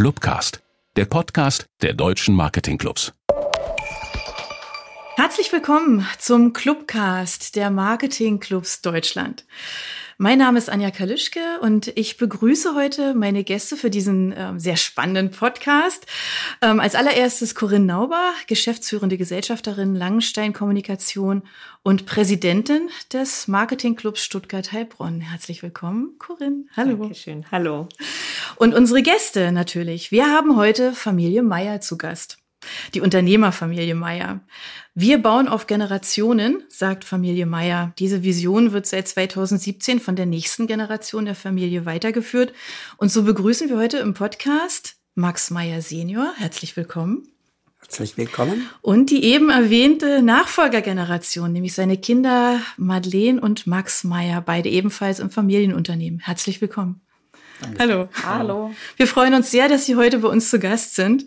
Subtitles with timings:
[0.00, 0.62] Clubcast,
[0.96, 3.12] der Podcast der deutschen Marketingclubs.
[5.22, 9.44] Herzlich willkommen zum Clubcast der Marketingclubs Deutschland.
[10.16, 14.76] Mein Name ist Anja Kalischke und ich begrüße heute meine Gäste für diesen äh, sehr
[14.76, 16.06] spannenden Podcast.
[16.62, 21.42] Ähm, als allererstes Corinne Nauber, geschäftsführende Gesellschafterin Langenstein Kommunikation
[21.82, 25.20] und Präsidentin des Marketingclubs Stuttgart-Heilbronn.
[25.20, 26.64] Herzlich willkommen, Corinne.
[26.78, 26.96] Hallo.
[26.96, 27.44] Dankeschön.
[27.52, 27.90] Hallo.
[28.56, 30.12] Und unsere Gäste natürlich.
[30.12, 32.39] Wir haben heute Familie Meier zu Gast.
[32.94, 34.40] Die Unternehmerfamilie Meier.
[34.94, 37.92] Wir bauen auf Generationen, sagt Familie Meier.
[37.98, 42.52] Diese Vision wird seit 2017 von der nächsten Generation der Familie weitergeführt.
[42.96, 46.32] Und so begrüßen wir heute im Podcast Max Meier Senior.
[46.36, 47.28] Herzlich willkommen.
[47.80, 48.68] Herzlich willkommen.
[48.82, 55.30] Und die eben erwähnte Nachfolgergeneration, nämlich seine Kinder Madeleine und Max Meier, beide ebenfalls im
[55.30, 56.20] Familienunternehmen.
[56.20, 57.00] Herzlich willkommen.
[57.78, 58.08] Hallo.
[58.24, 58.74] Hallo.
[58.96, 61.26] Wir freuen uns sehr, dass Sie heute bei uns zu Gast sind.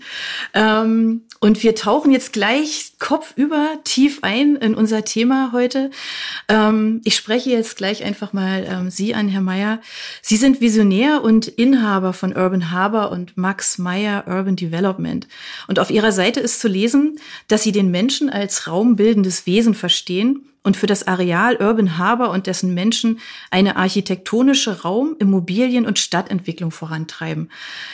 [0.54, 5.92] Ähm, und wir tauchen jetzt gleich kopfüber tief ein in unser Thema heute.
[6.48, 9.82] Ähm, ich spreche jetzt gleich einfach mal ähm, Sie an, Herr Meyer.
[10.22, 15.28] Sie sind Visionär und Inhaber von Urban Harbor und Max Meyer Urban Development.
[15.68, 20.53] Und auf Ihrer Seite ist zu lesen, dass Sie den Menschen als raumbildendes Wesen verstehen
[20.64, 23.20] und für das Areal Urban Harbor und dessen Menschen
[23.52, 27.52] eine architektonische Raum-, Immobilien- und Stadtentwicklung vorantreiben.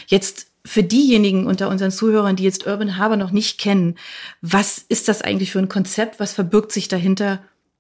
[0.08, 3.98] Jetzt für diejenigen unter unseren Zuhörern, die jetzt Urban Harbor noch nicht kennen,
[4.42, 6.20] was ist das eigentlich für ein Konzept?
[6.20, 7.40] Was verbirgt sich dahinter?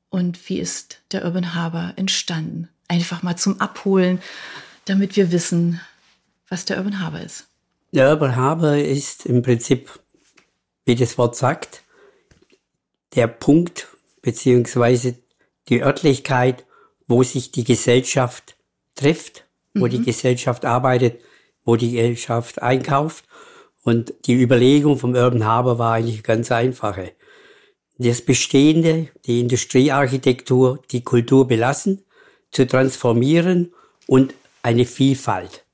[0.09, 2.67] Und wie ist der Urban Harbor entstanden?
[2.87, 4.19] Einfach mal zum Abholen,
[4.85, 5.79] damit wir wissen,
[6.47, 7.45] was der Urban Harbor ist.
[7.91, 9.99] Der Urban Harbor ist im Prinzip,
[10.85, 11.83] wie das Wort sagt,
[13.15, 13.87] der Punkt,
[14.29, 15.15] beziehungsweise
[15.69, 16.63] die Örtlichkeit,
[17.07, 18.57] wo sich die Gesellschaft
[18.93, 19.89] trifft, wo mhm.
[19.89, 21.19] die Gesellschaft arbeitet,
[21.65, 23.25] wo die Gesellschaft einkauft.
[23.81, 27.13] Und die Überlegung vom Urban Harbor war eigentlich ganz einfache.
[27.97, 32.03] Das Bestehende, die Industriearchitektur, die Kultur belassen,
[32.51, 33.73] zu transformieren
[34.05, 35.65] und eine Vielfalt.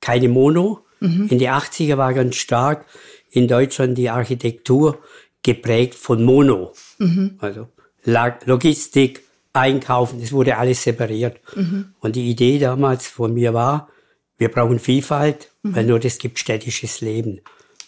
[0.00, 0.80] Keine Mono.
[0.98, 1.28] Mhm.
[1.30, 2.86] In die 80er war ganz stark
[3.30, 4.98] in Deutschland die Architektur
[5.44, 6.72] geprägt von Mono.
[6.98, 7.36] Mhm.
[7.38, 7.68] Also
[8.04, 9.22] Logistik,
[9.52, 11.40] Einkaufen, das wurde alles separiert.
[11.54, 11.94] Mhm.
[12.00, 13.88] Und die Idee damals von mir war,
[14.36, 15.76] wir brauchen Vielfalt, mhm.
[15.76, 17.40] weil nur das gibt städtisches Leben.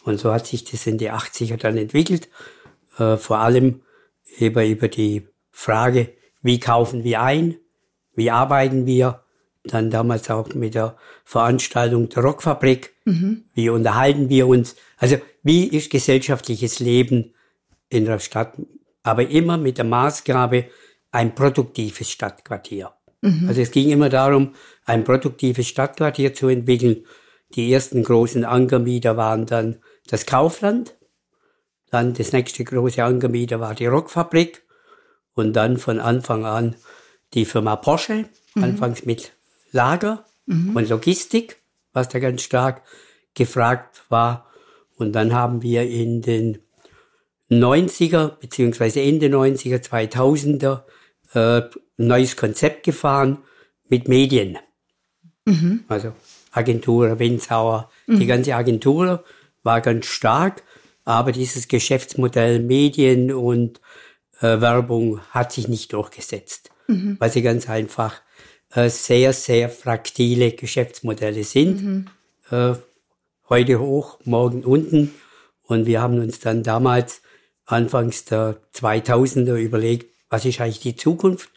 [0.05, 2.29] Und so hat sich das in die 80er dann entwickelt.
[2.99, 3.81] Äh, vor allem
[4.39, 6.13] über, über die Frage,
[6.43, 7.57] wie kaufen wir ein,
[8.15, 9.23] wie arbeiten wir,
[9.65, 13.45] dann damals auch mit der Veranstaltung der Rockfabrik, mhm.
[13.55, 17.35] wie unterhalten wir uns, also wie ist gesellschaftliches Leben
[17.89, 18.55] in der Stadt
[19.07, 20.65] aber immer mit der Maßgabe
[21.13, 22.93] ein produktives Stadtquartier.
[23.23, 23.47] Mhm.
[23.49, 27.05] Also es ging immer darum, ein produktives Stadtquartier zu entwickeln.
[27.55, 29.77] Die ersten großen Ankermieter waren dann
[30.09, 30.97] das Kaufland,
[31.91, 34.65] dann das nächste große Ankermieter war die Rockfabrik
[35.35, 36.75] und dann von Anfang an
[37.33, 38.25] die Firma Porsche,
[38.57, 38.65] mhm.
[38.65, 39.33] anfangs mit
[39.71, 40.75] Lager mhm.
[40.75, 41.59] und Logistik,
[41.93, 42.83] was da ganz stark
[43.35, 44.51] gefragt war.
[44.97, 46.59] Und dann haben wir in den
[47.51, 50.83] 90er beziehungsweise Ende 90er, 2000er
[51.35, 51.63] äh,
[51.99, 53.39] ein neues Konzept gefahren
[53.89, 54.59] mit Medien.
[55.45, 55.85] Mhm.
[55.89, 56.13] Also
[56.51, 58.19] Agentur, Winzauer, mhm.
[58.19, 59.25] die ganze Agentur
[59.63, 60.63] war ganz stark,
[61.05, 63.81] aber dieses Geschäftsmodell Medien und
[64.41, 67.17] äh, Werbung hat sich nicht durchgesetzt, mhm.
[67.21, 68.21] weil sie ganz einfach
[68.75, 71.83] äh, sehr, sehr fraktile Geschäftsmodelle sind.
[71.83, 72.07] Mhm.
[72.51, 72.75] Äh,
[73.49, 75.15] heute hoch, morgen unten.
[75.63, 77.23] Und wir haben uns dann damals
[77.67, 81.51] Anfangs der 2000er überlegt, was ist eigentlich die Zukunft?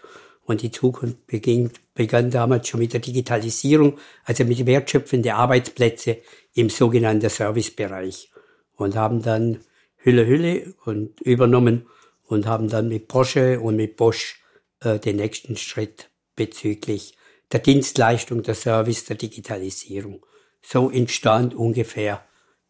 [0.43, 6.17] Und die Zukunft beging, begann damals schon mit der Digitalisierung, also mit Wertschöpfen der Arbeitsplätze
[6.55, 8.31] im sogenannten Servicebereich.
[8.75, 9.59] Und haben dann
[9.97, 11.85] Hülle Hülle und übernommen
[12.23, 14.41] und haben dann mit Porsche und mit Bosch
[14.79, 17.15] äh, den nächsten Schritt bezüglich
[17.51, 20.25] der Dienstleistung, der Service, der Digitalisierung.
[20.61, 22.23] So entstand ungefähr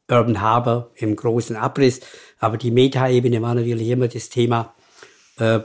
[0.09, 2.01] Urban Harbor im großen Abriss.
[2.39, 4.73] Aber die Metaebene war natürlich immer das Thema,
[5.37, 5.59] äh,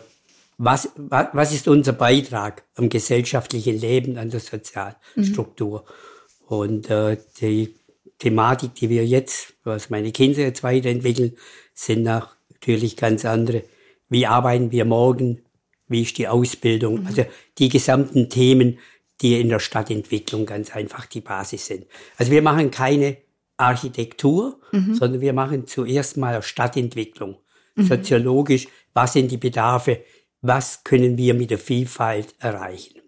[0.56, 5.80] was, was, ist unser Beitrag am gesellschaftlichen Leben, an der Sozialstruktur?
[5.80, 6.46] Mhm.
[6.46, 7.74] Und äh, die
[8.18, 11.36] Thematik, die wir jetzt, was meine Kinder jetzt weiterentwickeln,
[11.74, 13.64] sind natürlich ganz andere.
[14.08, 15.42] Wie arbeiten wir morgen?
[15.88, 17.00] Wie ist die Ausbildung?
[17.00, 17.06] Mhm.
[17.06, 17.24] Also
[17.58, 18.78] die gesamten Themen,
[19.20, 21.86] die in der Stadtentwicklung ganz einfach die Basis sind.
[22.16, 23.16] Also wir machen keine
[23.56, 24.94] Architektur, mhm.
[24.94, 27.36] sondern wir machen zuerst mal Stadtentwicklung.
[27.76, 27.86] Mhm.
[27.86, 30.02] Soziologisch, was sind die Bedarfe,
[30.40, 33.00] was können wir mit der Vielfalt erreichen.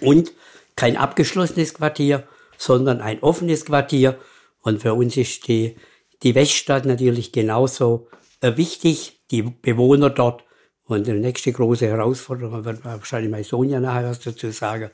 [0.00, 0.32] Und
[0.76, 2.24] kein abgeschlossenes Quartier,
[2.56, 4.18] sondern ein offenes Quartier.
[4.62, 5.76] Und für uns ist die,
[6.22, 8.08] die Weststadt natürlich genauso
[8.40, 10.44] äh, wichtig, die Bewohner dort.
[10.84, 14.90] Und die nächste große Herausforderung wird wahrscheinlich mein Sohn ja nachher was dazu sagen.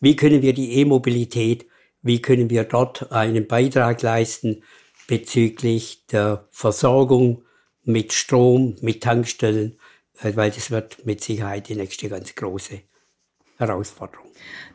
[0.00, 1.66] Wie können wir die E-Mobilität,
[2.02, 4.62] wie können wir dort einen Beitrag leisten
[5.06, 7.42] bezüglich der Versorgung
[7.84, 9.78] mit Strom, mit Tankstellen,
[10.20, 12.82] äh, weil das wird mit Sicherheit die nächste ganz große
[13.56, 14.26] Herausforderung.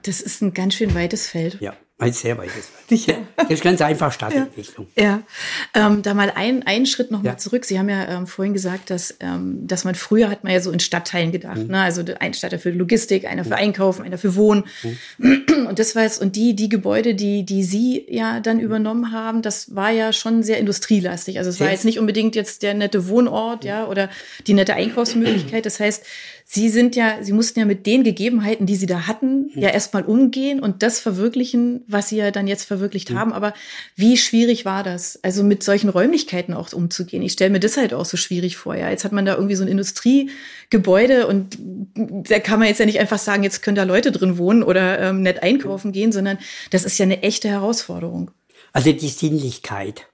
[0.01, 1.61] Das ist ein ganz schön weites Feld.
[1.61, 1.75] Ja.
[2.03, 3.07] Ein sehr weites Feld.
[3.07, 3.15] Ja.
[3.35, 4.87] Das ist ganz einfach Stadtentwicklung.
[4.95, 5.87] Ja, ja.
[5.87, 7.65] Ähm, da mal ein, einen Schritt noch mal zurück.
[7.65, 10.71] Sie haben ja ähm, vorhin gesagt, dass, ähm, dass man früher hat man ja so
[10.71, 11.57] in Stadtteilen gedacht.
[11.57, 11.67] Mhm.
[11.67, 11.81] Ne?
[11.81, 13.55] Also ein Stadtteil für Logistik, einer für mhm.
[13.55, 14.65] Einkaufen, einer für Wohnen.
[14.83, 15.67] Mhm.
[15.67, 18.63] Und das war jetzt, und die, die Gebäude, die, die Sie ja dann mhm.
[18.63, 21.37] übernommen haben, das war ja schon sehr industrielastig.
[21.37, 24.09] Also es war jetzt nicht unbedingt jetzt der nette Wohnort, ja, oder
[24.47, 25.63] die nette Einkaufsmöglichkeit.
[25.73, 26.03] Das heißt,
[26.55, 30.03] Sie sind ja, Sie mussten ja mit den Gegebenheiten, die Sie da hatten, ja erstmal
[30.03, 33.17] umgehen und das verwirklichen, was Sie ja dann jetzt verwirklicht mhm.
[33.17, 33.33] haben.
[33.33, 33.55] Aber
[33.95, 35.17] wie schwierig war das?
[35.23, 37.23] Also mit solchen Räumlichkeiten auch umzugehen.
[37.23, 38.75] Ich stelle mir das halt auch so schwierig vor.
[38.75, 41.57] Ja, jetzt hat man da irgendwie so ein Industriegebäude und
[41.95, 44.99] da kann man jetzt ja nicht einfach sagen, jetzt können da Leute drin wohnen oder
[44.99, 46.37] ähm, nett einkaufen gehen, sondern
[46.69, 48.29] das ist ja eine echte Herausforderung.
[48.73, 50.05] Also die Sinnlichkeit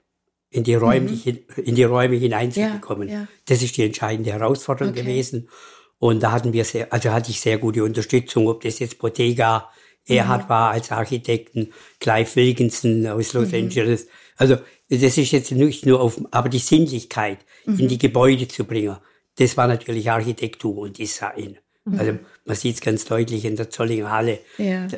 [0.48, 1.38] in die Räume, mhm.
[1.62, 3.10] in die Räume hineinzubekommen.
[3.10, 3.28] Ja, ja.
[3.44, 5.02] Das ist die entscheidende Herausforderung okay.
[5.02, 5.50] gewesen.
[6.00, 9.68] Und da hatten wir sehr, also hatte ich sehr gute Unterstützung, ob das jetzt Bottega
[10.06, 10.48] Erhard mhm.
[10.48, 13.64] war als Architekten, Clive Wilkinson aus Los mhm.
[13.66, 14.08] Angeles.
[14.36, 14.56] Also
[14.88, 17.80] das ist jetzt nicht nur auf, aber die Sinnlichkeit mhm.
[17.80, 18.96] in die Gebäude zu bringen,
[19.36, 21.58] das war natürlich Architektur und Design.
[21.84, 21.98] Mhm.
[21.98, 24.88] Also man sieht es ganz deutlich in der Zollinger Halle, ja.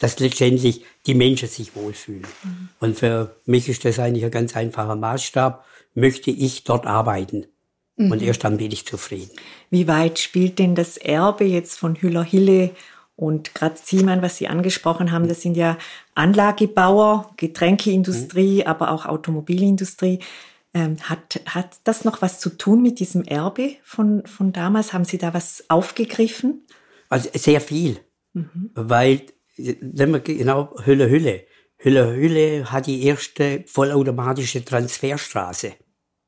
[0.00, 2.26] Dass letztendlich die Menschen sich wohlfühlen.
[2.42, 2.68] Mhm.
[2.80, 5.64] Und für mich ist das eigentlich ein ganz einfacher Maßstab.
[5.94, 7.46] Möchte ich dort arbeiten?
[7.96, 8.12] Mhm.
[8.12, 9.30] Und erst dann bin ich zufrieden.
[9.70, 12.70] Wie weit spielt denn das Erbe jetzt von Hüller-Hille
[13.16, 15.78] und gerade Siemann, was Sie angesprochen haben, das sind ja
[16.14, 18.66] Anlagebauer, Getränkeindustrie, mhm.
[18.66, 20.18] aber auch Automobilindustrie.
[20.76, 24.92] Ähm, hat, hat das noch was zu tun mit diesem Erbe von, von damals?
[24.92, 26.66] Haben Sie da was aufgegriffen?
[27.08, 28.00] Also sehr viel,
[28.32, 28.70] mhm.
[28.74, 29.22] weil,
[29.56, 31.44] wenn man genau Hülle Hülle,
[31.76, 35.74] Hülle Hülle hat die erste vollautomatische Transferstraße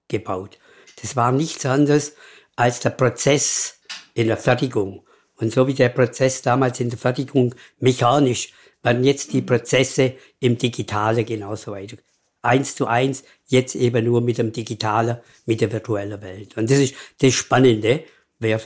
[0.06, 0.58] gebaut.
[1.00, 2.14] Das war nichts anderes
[2.56, 3.80] als der Prozess
[4.14, 5.06] in der Fertigung.
[5.36, 8.52] Und so wie der Prozess damals in der Fertigung mechanisch,
[8.82, 11.96] werden jetzt die Prozesse im Digitale genauso weiter.
[12.42, 16.56] Eins zu eins, jetzt eben nur mit dem Digitalen, mit der virtuellen Welt.
[16.56, 18.04] Und das ist das Spannende.
[18.38, 18.60] Wir,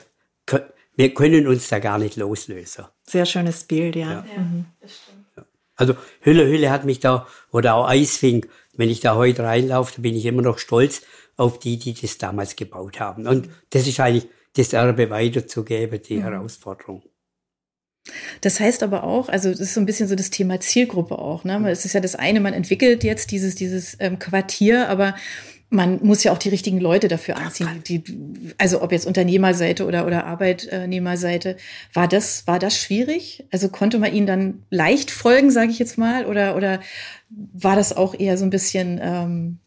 [0.95, 2.85] wir können uns da gar nicht loslösen.
[3.05, 4.11] Sehr schönes Bild, ja.
[4.11, 4.25] ja.
[4.37, 4.67] Mhm.
[5.77, 10.03] Also Hülle Hülle hat mich da, oder auch Eisfink, wenn ich da heute reinlaufe, da
[10.03, 11.03] bin ich immer noch stolz,
[11.41, 13.27] auf die, die das damals gebaut haben.
[13.27, 16.23] Und das ist eigentlich das Erbe weiterzugeben, die mhm.
[16.23, 17.03] Herausforderung.
[18.41, 21.45] Das heißt aber auch, also das ist so ein bisschen so das Thema Zielgruppe auch.
[21.45, 21.71] Ne?
[21.71, 25.15] Es ist ja das eine, man entwickelt jetzt dieses, dieses ähm, Quartier, aber
[25.71, 27.83] man muss ja auch die richtigen Leute dafür anziehen.
[27.87, 28.03] Die,
[28.59, 31.57] also ob jetzt Unternehmerseite oder, oder Arbeitnehmerseite.
[31.95, 33.45] War das, war das schwierig?
[33.53, 36.27] Also konnte man ihnen dann leicht folgen, sage ich jetzt mal?
[36.27, 36.81] Oder, oder
[37.29, 39.59] war das auch eher so ein bisschen ähm,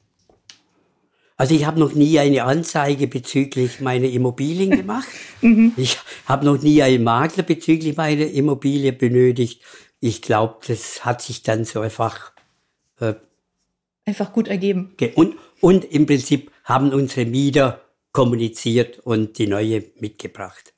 [1.35, 5.07] also ich habe noch nie eine Anzeige bezüglich meiner Immobilien gemacht.
[5.41, 5.73] mhm.
[5.77, 9.61] Ich habe noch nie einen Makler bezüglich meiner Immobilie benötigt.
[9.99, 12.33] Ich glaube, das hat sich dann so einfach
[12.99, 13.13] äh,
[14.05, 14.95] einfach gut ergeben.
[15.15, 20.73] Und, und im Prinzip haben unsere Mieter kommuniziert und die neue mitgebracht.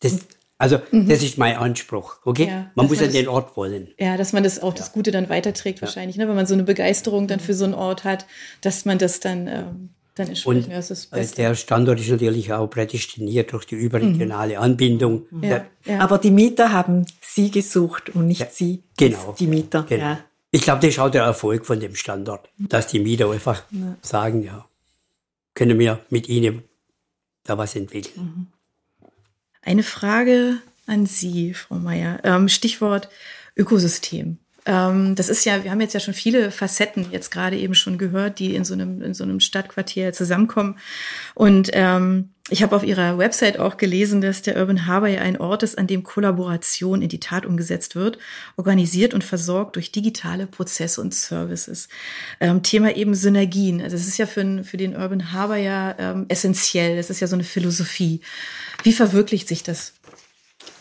[0.00, 0.20] Das,
[0.60, 1.08] also mhm.
[1.08, 2.46] das ist mein Anspruch, okay?
[2.46, 3.88] Ja, man muss an den Ort wollen.
[3.98, 4.78] Ja, dass man das auch ja.
[4.78, 5.86] das Gute dann weiterträgt ja.
[5.86, 6.28] wahrscheinlich, ne?
[6.28, 8.26] wenn man so eine Begeisterung dann für so einen Ort hat,
[8.60, 12.52] dass man das dann ähm, dann entsprechend Und das ist das der Standort ist natürlich
[12.52, 14.62] auch prädestiniert durch die überregionale mhm.
[14.62, 15.26] Anbindung.
[15.40, 15.64] Ja.
[15.98, 19.34] Aber die Mieter haben Sie gesucht und nicht Sie genau.
[19.38, 19.86] die Mieter.
[19.88, 20.18] Genau.
[20.50, 23.62] Ich glaube, das ist auch der Erfolg von dem Standort, dass die Mieter einfach
[24.02, 24.66] sagen, ja,
[25.54, 26.64] können wir mit Ihnen
[27.44, 28.24] da was entwickeln.
[28.24, 28.59] Mhm.
[29.62, 32.20] Eine Frage an Sie, Frau Meier.
[32.24, 33.08] Ähm, Stichwort
[33.56, 34.38] Ökosystem.
[34.66, 37.98] Ähm, das ist ja, wir haben jetzt ja schon viele Facetten jetzt gerade eben schon
[37.98, 40.78] gehört, die in so einem, in so einem Stadtquartier zusammenkommen.
[41.34, 45.40] Und ähm, ich habe auf Ihrer Website auch gelesen, dass der Urban Harbor ja ein
[45.40, 48.18] Ort ist, an dem Kollaboration in die Tat umgesetzt wird,
[48.56, 51.88] organisiert und versorgt durch digitale Prozesse und Services.
[52.40, 53.80] Ähm, Thema eben Synergien.
[53.80, 56.96] Also es ist ja für, für den Urban Harbor ja ähm, essentiell.
[56.96, 58.20] Das ist ja so eine Philosophie.
[58.82, 59.92] Wie verwirklicht sich das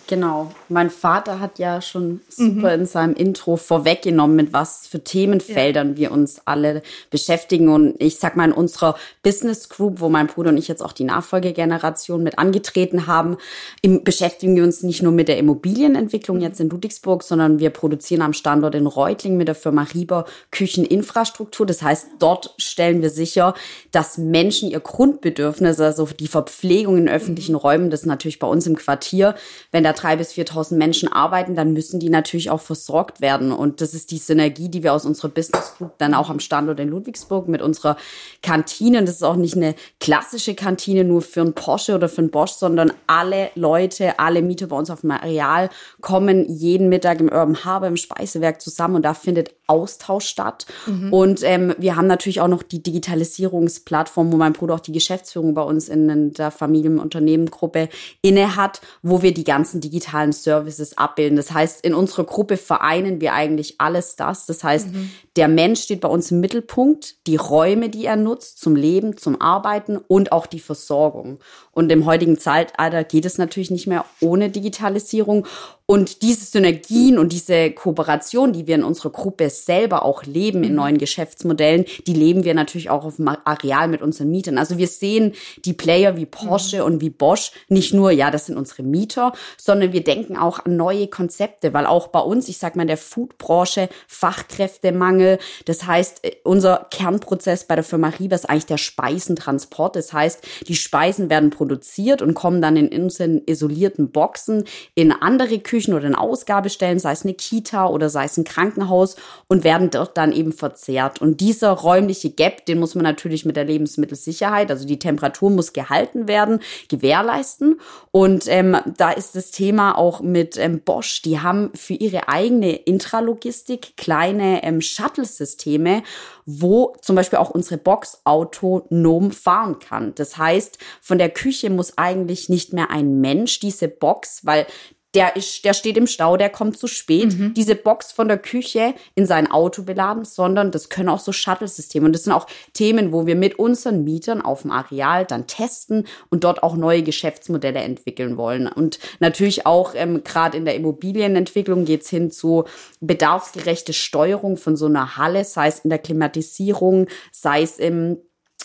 [0.10, 0.52] Genau.
[0.70, 2.82] Mein Vater hat ja schon super mhm.
[2.82, 5.98] in seinem Intro vorweggenommen, mit was für Themenfeldern ja.
[5.98, 7.70] wir uns alle beschäftigen.
[7.70, 10.94] Und ich sag mal, in unserer Business Group, wo mein Bruder und ich jetzt auch
[10.94, 13.38] die Nachfolgegeneration mit angetreten haben,
[13.84, 16.44] im, beschäftigen wir uns nicht nur mit der Immobilienentwicklung mhm.
[16.44, 21.68] jetzt in Ludwigsburg, sondern wir produzieren am Standort in Reutling mit der Firma Rieber Kücheninfrastruktur.
[21.68, 23.54] Das heißt, dort stellen wir sicher,
[23.92, 27.60] dass Menschen ihr Grundbedürfnis, also die Verpflegung in öffentlichen mhm.
[27.60, 29.36] Räumen, das ist natürlich bei uns im Quartier,
[29.72, 33.52] wenn da drei bis 4.000 Menschen arbeiten, dann müssen die natürlich auch versorgt werden.
[33.52, 36.80] Und das ist die Synergie, die wir aus unserer Business Group dann auch am Standort
[36.80, 37.98] in Ludwigsburg mit unserer
[38.42, 39.02] Kantine.
[39.02, 42.52] Das ist auch nicht eine klassische Kantine nur für einen Porsche oder für einen Bosch,
[42.52, 45.70] sondern alle Leute, alle Mieter bei uns auf dem Areal
[46.02, 50.66] kommen jeden Mittag im Urban Harbor im Speisewerk zusammen und da findet Austausch statt.
[50.88, 51.14] Mhm.
[51.14, 55.54] Und ähm, wir haben natürlich auch noch die Digitalisierungsplattform, wo mein Bruder auch die Geschäftsführung
[55.54, 57.90] bei uns in der Familienunternehmengruppe
[58.22, 61.38] inne hat, wo wir die ganzen digitalen Services abbilden.
[61.38, 64.46] Das heißt, in unserer Gruppe vereinen wir eigentlich alles das.
[64.46, 65.12] Das heißt, mhm.
[65.36, 69.40] der Mensch steht bei uns im Mittelpunkt, die Räume, die er nutzt zum Leben, zum
[69.40, 71.40] Arbeiten und auch die Versorgung.
[71.72, 75.46] Und im heutigen Zeitalter geht es natürlich nicht mehr ohne Digitalisierung.
[75.90, 80.74] Und diese Synergien und diese Kooperation, die wir in unserer Gruppe selber auch leben in
[80.74, 80.76] mhm.
[80.76, 84.60] neuen Geschäftsmodellen, die leben wir natürlich auch auf dem Areal mit unseren Mietern.
[84.60, 85.34] Also wir sehen
[85.66, 86.84] die Player wie Porsche mhm.
[86.84, 90.78] und wie Bosch nicht nur, ja, das sind unsere Mieter, sondern wir denken auch an
[90.78, 96.24] neue Konzepte, weil auch bei uns, ich sag mal, in der Foodbranche Fachkräftemangel, das heißt,
[96.24, 99.96] äh, unser Kernprozess bei der Firma Riva ist eigentlich der Speisentransport.
[99.96, 105.58] Das heißt, die Speisen werden produziert und kommen dann in unseren isolierten Boxen in andere
[105.58, 109.16] Küchen Küchen oder in Ausgabestellen, sei es eine Kita oder sei es ein Krankenhaus
[109.48, 111.22] und werden dort dann eben verzehrt.
[111.22, 115.72] Und dieser räumliche Gap, den muss man natürlich mit der Lebensmittelsicherheit, also die Temperatur muss
[115.72, 116.60] gehalten werden,
[116.90, 117.80] gewährleisten.
[118.12, 122.76] Und ähm, da ist das Thema auch mit ähm, Bosch, die haben für ihre eigene
[122.76, 126.04] Intralogistik kleine ähm, Shuttle-Systeme,
[126.46, 130.14] wo zum Beispiel auch unsere Box autonom fahren kann.
[130.16, 134.68] Das heißt, von der Küche muss eigentlich nicht mehr ein Mensch diese Box, weil
[135.16, 137.54] der ist, der steht im Stau, der kommt zu spät, mhm.
[137.56, 142.06] diese Box von der Küche in sein Auto beladen, sondern das können auch so Shuttle-Systeme.
[142.06, 146.06] Und das sind auch Themen, wo wir mit unseren Mietern auf dem Areal dann testen
[146.30, 148.68] und dort auch neue Geschäftsmodelle entwickeln wollen.
[148.68, 152.66] Und natürlich auch ähm, gerade in der Immobilienentwicklung geht's hin zu
[153.00, 158.18] bedarfsgerechte Steuerung von so einer Halle, sei es in der Klimatisierung, sei es im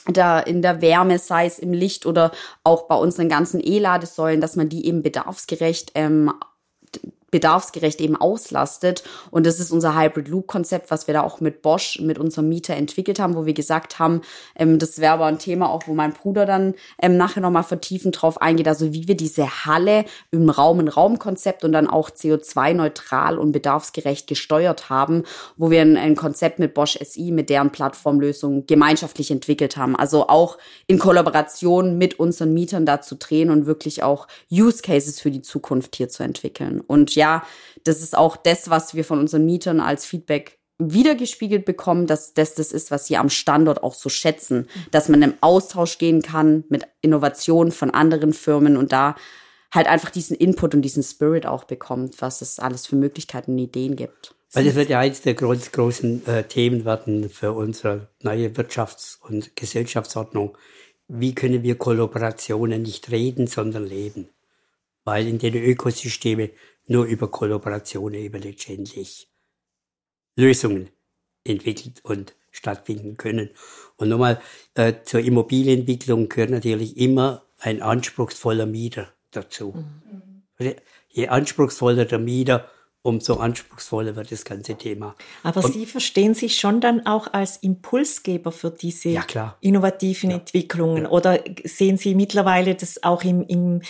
[0.07, 2.33] da in der Wärme, sei es im Licht oder
[2.63, 6.33] auch bei unseren ganzen E-Ladesäulen, dass man die eben bedarfsgerecht ähm,
[7.35, 9.03] bedarfsgerecht eben auslastet.
[9.33, 12.49] Und das ist unser Hybrid Loop Konzept, was wir da auch mit Bosch, mit unserem
[12.49, 14.21] Mieter entwickelt haben, wo wir gesagt haben,
[14.55, 18.23] ähm, das wäre aber ein Thema auch, wo mein Bruder dann ähm, nachher nochmal vertiefend
[18.23, 22.09] drauf eingeht, also wie wir diese Halle im Raum in Raum Konzept und dann auch
[22.09, 25.25] CO2-neutral und bedarfsgerecht gesteuert haben,
[25.57, 29.97] wo wir ein, ein Konzept mit Bosch SI, mit deren Plattformlösung gemeinschaftlich entwickelt haben.
[29.97, 35.19] Also auch in Kollaboration mit unseren Mietern da zu drehen und wirklich auch Use Cases
[35.19, 36.81] für die Zukunft hier zu entwickeln.
[36.81, 37.47] Und ja, ja,
[37.85, 42.55] das ist auch das, was wir von unseren Mietern als Feedback wiedergespiegelt bekommen, dass das
[42.55, 46.65] das ist, was sie am Standort auch so schätzen, dass man im Austausch gehen kann
[46.69, 49.15] mit Innovationen von anderen Firmen und da
[49.73, 53.59] halt einfach diesen Input und diesen Spirit auch bekommt, was es alles für Möglichkeiten und
[53.59, 54.35] Ideen gibt.
[54.53, 59.19] Weil das wird ja eines der groß, großen äh, Themen werden für unsere neue Wirtschafts-
[59.21, 60.57] und Gesellschaftsordnung.
[61.09, 64.29] Wie können wir Kollaborationen nicht reden, sondern leben?
[65.05, 66.51] Weil in den Ökosystemen
[66.87, 69.29] nur über Kollaboration eben letztendlich
[70.37, 70.91] Lösungen
[71.45, 73.51] entwickelt und stattfinden können.
[73.97, 74.41] Und nochmal,
[74.75, 79.75] äh, zur Immobilienentwicklung gehört natürlich immer ein anspruchsvoller Mieter dazu.
[80.59, 80.75] Mhm.
[81.09, 82.71] Je anspruchsvoller der Mieter,
[83.03, 85.15] umso anspruchsvoller wird das ganze Thema.
[85.43, 90.37] Aber und, Sie verstehen sich schon dann auch als Impulsgeber für diese ja, innovativen ja.
[90.37, 91.05] Entwicklungen.
[91.05, 91.11] Ja.
[91.11, 93.83] Oder sehen Sie mittlerweile das auch im, im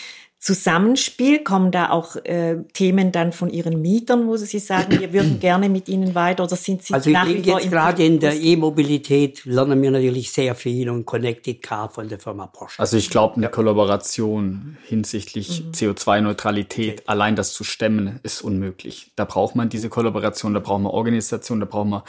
[0.45, 1.43] Zusammenspiel?
[1.43, 5.71] Kommen da auch äh, Themen dann von Ihren Mietern, wo Sie sagen, wir würden gerne
[5.71, 9.47] mit Ihnen weiter oder sind Sie also nach wie vor jetzt gerade in der E-Mobilität
[9.47, 12.79] lernen wir natürlich sehr viel und Connected Car von der Firma Porsche.
[12.79, 13.49] Also ich glaube, eine ja.
[13.49, 15.71] Kollaboration hinsichtlich mhm.
[15.71, 17.03] CO2-Neutralität, okay.
[17.07, 19.13] allein das zu stemmen, ist unmöglich.
[19.17, 22.03] Da braucht man diese Kollaboration, da braucht man Organisation, da braucht man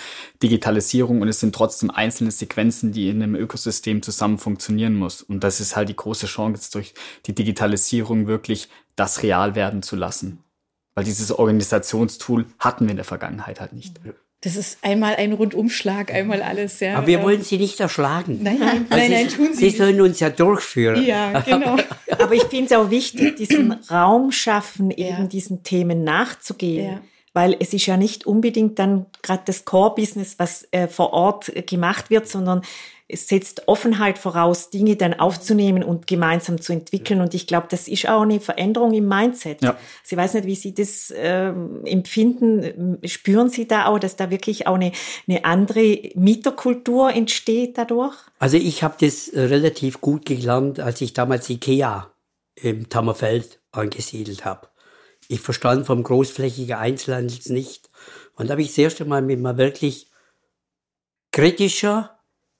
[0.43, 5.21] Digitalisierung und es sind trotzdem einzelne Sequenzen, die in einem Ökosystem zusammen funktionieren muss.
[5.21, 6.93] Und das ist halt die große Chance durch
[7.27, 10.44] die Digitalisierung wirklich das real werden zu lassen.
[10.96, 14.00] Weil dieses Organisationstool hatten wir in der Vergangenheit halt nicht.
[14.41, 16.98] Das ist einmal ein Rundumschlag, einmal alles, ja.
[16.98, 18.39] Aber wir wollen sie nicht erschlagen.
[18.44, 21.03] Nein, nein, Also nein, nein, sie, tun Sie Sie sollen uns ja durchführen.
[21.03, 21.77] Ja, genau.
[22.20, 25.17] Aber ich finde es auch wichtig, diesen Raum schaffen, Ja.
[25.17, 26.86] eben diesen Themen nachzugehen.
[26.94, 27.01] Ja.
[27.34, 31.63] Weil es ist ja nicht unbedingt dann gerade das Core-Business, was äh, vor Ort äh,
[31.63, 32.62] gemacht wird, sondern
[33.07, 37.21] es setzt Offenheit voraus, Dinge dann aufzunehmen und gemeinsam zu entwickeln.
[37.21, 39.62] Und ich glaube, das ist auch eine Veränderung im Mindset.
[39.62, 39.77] Ja.
[40.03, 42.97] Sie weiß nicht, wie Sie das ähm, empfinden.
[43.05, 44.91] Spüren Sie da auch, dass da wirklich auch eine,
[45.27, 48.15] eine andere Mieterkultur entsteht dadurch?
[48.39, 52.12] Also ich habe das äh, relativ gut gelernt, als ich damals Ikea
[52.55, 54.67] im Tammerfeld angesiedelt habe.
[55.27, 57.91] Ich verstand vom großflächigen Einzelhandel nicht.
[58.35, 60.09] Und da habe ich das erste Mal mit mal wirklich
[61.31, 62.14] kritischer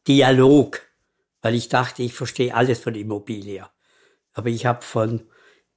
[0.08, 0.82] Dialog,
[1.42, 3.66] weil ich dachte, ich verstehe alles von Immobilie.
[4.34, 5.22] Aber ich habe von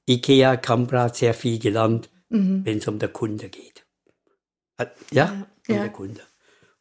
[0.07, 2.09] Ikea Kamprad sehr viel gelernt,
[2.65, 3.85] wenn es um den Kunde geht.
[4.77, 5.83] Äh, Ja, um Ja.
[5.83, 6.21] den Kunde.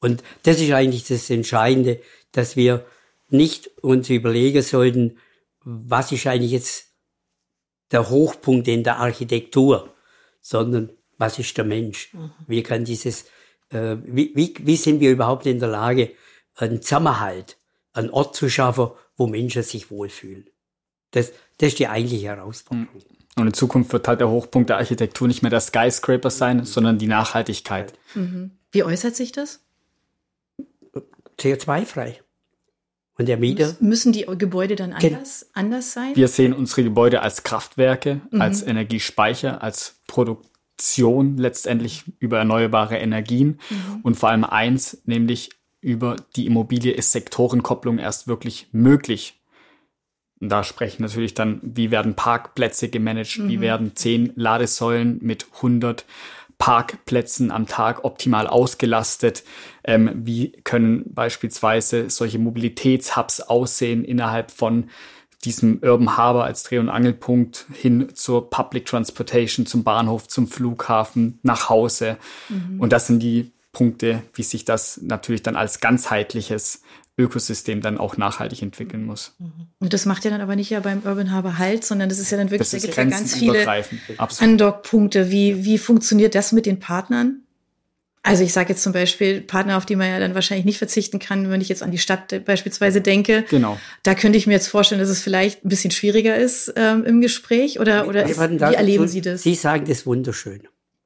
[0.01, 2.01] Und das ist eigentlich das Entscheidende,
[2.33, 2.85] dass wir
[3.31, 5.19] nicht uns überlegen sollten,
[5.61, 6.87] was ist eigentlich jetzt
[7.91, 9.95] der Hochpunkt in der Architektur,
[10.41, 12.15] sondern was ist der Mensch?
[12.47, 13.25] Wie kann dieses,
[13.71, 16.13] äh, wie, wie, wie sind wir überhaupt in der Lage,
[16.59, 17.57] einen Zusammenhalt,
[17.93, 20.49] einen Ort zu schaffen, wo Menschen sich wohlfühlen?
[21.13, 22.89] Das, das ist die eigentliche Herausforderung.
[23.37, 26.99] Und in Zukunft wird halt der Hochpunkt der Architektur nicht mehr der Skyscraper sein, sondern
[26.99, 27.93] die Nachhaltigkeit.
[28.73, 29.61] Wie äußert sich das?
[31.39, 32.21] CO2-frei.
[33.17, 36.15] Und der Mieter, Müssen die Gebäude dann anders, anders sein?
[36.15, 43.61] Wir sehen unsere Gebäude als Kraftwerke, als Energiespeicher, als Produktion letztendlich über erneuerbare Energien
[44.05, 49.41] und vor allem eins, nämlich über die Immobilie ist Sektorenkopplung erst wirklich möglich.
[50.41, 56.05] Da sprechen natürlich dann, wie werden Parkplätze gemanagt, wie werden zehn Ladesäulen mit 100
[56.59, 59.45] Parkplätzen am Tag optimal ausgelastet,
[59.85, 64.91] ähm, wie können beispielsweise solche Mobilitätshubs aussehen innerhalb von
[65.45, 71.39] diesem Urban Harbor als Dreh- und Angelpunkt hin zur Public Transportation, zum Bahnhof, zum Flughafen,
[71.43, 72.17] nach Hause.
[72.81, 76.83] Und das sind die Punkte, wie sich das natürlich dann als ganzheitliches
[77.17, 79.37] Ökosystem dann auch nachhaltig entwickeln muss.
[79.79, 82.33] Und das macht ja dann aber nicht ja beim Urban Harbor Halt, sondern das ist
[82.33, 83.65] ja dann wirklich, Das da ist gibt ja ganz viele.
[84.41, 85.31] Andockpunkte.
[85.31, 87.43] Wie, wie funktioniert das mit den Partnern?
[88.25, 91.21] Also ich sage jetzt zum Beispiel Partner, auf die man ja dann wahrscheinlich nicht verzichten
[91.21, 93.45] kann, wenn ich jetzt an die Stadt beispielsweise denke.
[93.49, 93.79] Genau.
[94.03, 97.21] Da könnte ich mir jetzt vorstellen, dass es vielleicht ein bisschen schwieriger ist ähm, im
[97.21, 99.45] Gespräch oder, oder ist, wie erleben Sie das?
[99.45, 100.63] Sie sagen das wunderschön.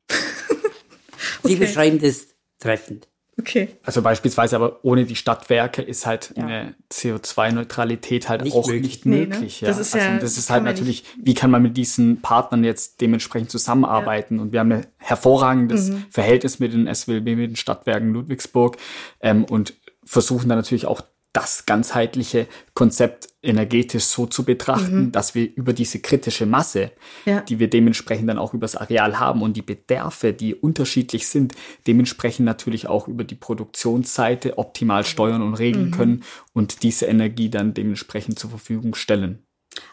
[1.43, 1.57] Sie Okay.
[1.57, 2.32] beschreiben das
[2.63, 3.09] treffend.
[3.41, 3.69] Okay.
[3.83, 8.83] Also beispielsweise aber ohne die Stadtwerke ist halt eine CO2-Neutralität halt Nicht auch möglich.
[8.83, 9.27] nicht Nee, ne?
[9.29, 9.61] möglich.
[9.63, 9.69] ja.
[9.69, 12.21] Das ist ja- also das das ist kann halt natürlich, wie kann man mit diesen
[12.21, 14.39] Partnern jetzt dementsprechend zusammenarbeiten?
[14.39, 16.05] Und wir haben ein hervorragendes Mhm.
[16.11, 18.77] Verhältnis mit den SWLB, mit den Stadtwerken Ludwigsburg
[19.21, 21.01] ähm, und versuchen dann natürlich auch
[21.33, 26.93] das ganzheitliche Konzept energetisch so zu betrachten, dass wir über diese kritische Masse,
[27.25, 27.31] Mhm.
[27.33, 27.41] Ja.
[27.41, 31.55] die wir dementsprechend dann auch übers Areal haben und die Bedarfe, die unterschiedlich sind,
[31.87, 37.75] dementsprechend natürlich auch über die Produktionsseite optimal steuern und regeln können und diese Energie dann
[37.75, 39.43] dementsprechend zur Verfügung stellen.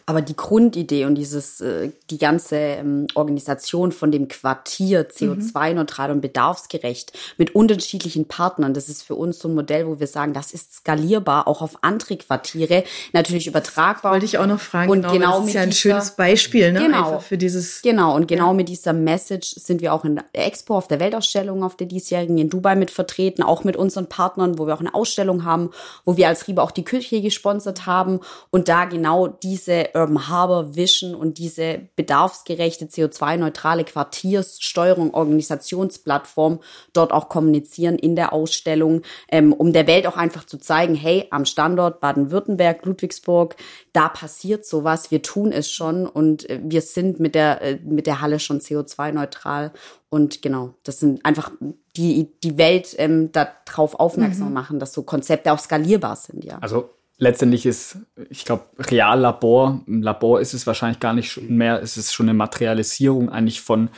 [0.10, 6.22] Aber die Grundidee und dieses, äh, die ganze ähm, Organisation von dem Quartier CO2-neutral und
[6.22, 10.52] bedarfsgerecht mit unterschiedlichen Partnern, das ist für uns so ein Modell, wo wir sagen, das
[10.52, 14.14] ist skalierbar, auch auf andere Quartiere, natürlich übertragbar.
[14.14, 14.90] Wollte ich auch noch fragen.
[14.90, 16.80] Und genau das ist mit ja ein dieser- schönes Beispiel, ne?
[16.80, 16.98] Genau.
[17.12, 17.84] Einfach für dieses.
[17.84, 21.62] Genau, und genau mit dieser Message sind wir auch in der Expo auf der Weltausstellung
[21.62, 24.96] auf der diesjährigen in Dubai mit vertreten, auch mit unseren Partnern, wo wir auch eine
[24.96, 25.70] Ausstellung haben,
[26.04, 30.76] wo wir als Riebe auch die Küche gesponsert haben und da genau diese Urban Harbor
[30.76, 36.60] Vision und diese bedarfsgerechte CO2-neutrale Quartierssteuerung, Organisationsplattform
[36.94, 41.28] dort auch kommunizieren in der Ausstellung, ähm, um der Welt auch einfach zu zeigen, hey,
[41.32, 43.56] am Standort Baden-Württemberg, Ludwigsburg,
[43.94, 48.08] da passiert sowas, wir tun es schon und äh, wir sind mit der, äh, mit
[48.08, 49.72] der Halle schon CO2-neutral.
[50.10, 51.52] Und genau, das sind einfach
[51.96, 56.58] die, die Welt ähm, darauf aufmerksam machen, dass so Konzepte auch skalierbar sind, ja.
[56.62, 57.98] Also letztendlich ist,
[58.30, 62.28] ich glaube, Reallabor, ein Labor ist es wahrscheinlich gar nicht schon mehr, es ist schon
[62.28, 63.90] eine Materialisierung eigentlich von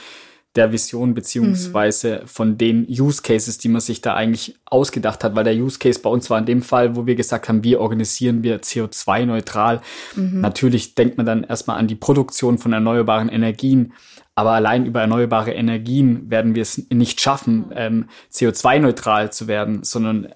[0.55, 5.45] der Vision beziehungsweise von den Use Cases, die man sich da eigentlich ausgedacht hat, weil
[5.45, 8.43] der Use Case bei uns war in dem Fall, wo wir gesagt haben, wie organisieren
[8.43, 9.79] wir CO2-neutral.
[10.15, 13.93] Natürlich denkt man dann erstmal an die Produktion von erneuerbaren Energien,
[14.35, 20.33] aber allein über erneuerbare Energien werden wir es nicht schaffen, ähm, CO2-neutral zu werden, sondern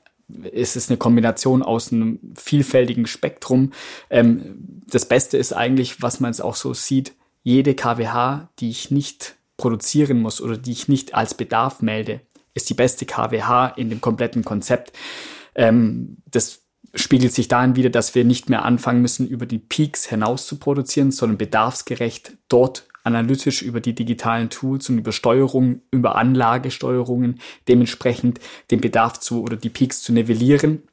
[0.53, 3.71] es ist eine Kombination aus einem vielfältigen Spektrum.
[4.09, 8.91] Ähm, das Beste ist eigentlich, was man jetzt auch so sieht, jede KWH, die ich
[8.91, 12.21] nicht produzieren muss oder die ich nicht als Bedarf melde,
[12.53, 14.93] ist die beste KWH in dem kompletten Konzept.
[15.53, 16.63] Ähm, das
[16.95, 20.57] spiegelt sich darin wieder, dass wir nicht mehr anfangen müssen, über die Peaks hinaus zu
[20.57, 28.39] produzieren, sondern bedarfsgerecht dort analytisch über die digitalen Tools und über Steuerung, über Anlagesteuerungen dementsprechend
[28.71, 30.83] den Bedarf zu oder die Peaks zu nivellieren,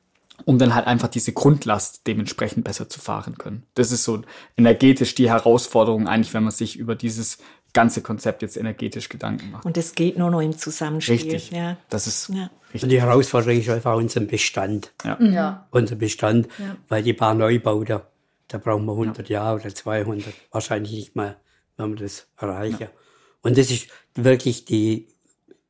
[0.44, 3.64] um dann halt einfach diese Grundlast dementsprechend besser zu fahren können.
[3.75, 4.22] Das ist so
[4.57, 7.38] energetisch die Herausforderung eigentlich, wenn man sich über dieses
[7.72, 9.64] ganze Konzept jetzt energetisch Gedanken macht.
[9.64, 11.14] Und es geht nur noch im Zusammenspiel.
[11.14, 11.51] Richtig.
[11.53, 11.79] Ja.
[11.88, 12.51] Das ist Ja.
[12.66, 12.83] richtig.
[12.83, 14.92] Und die Herausforderung ist einfach unser Bestand.
[15.05, 15.18] Ja.
[15.22, 15.66] Ja.
[15.70, 16.77] Unser Bestand, Ja.
[16.90, 18.01] weil die paar Neubauten,
[18.48, 20.35] da brauchen wir 100 Jahre oder 200.
[20.51, 21.37] Wahrscheinlich nicht mal,
[21.76, 22.88] wenn wir das erreichen.
[23.42, 25.08] Und das ist wirklich die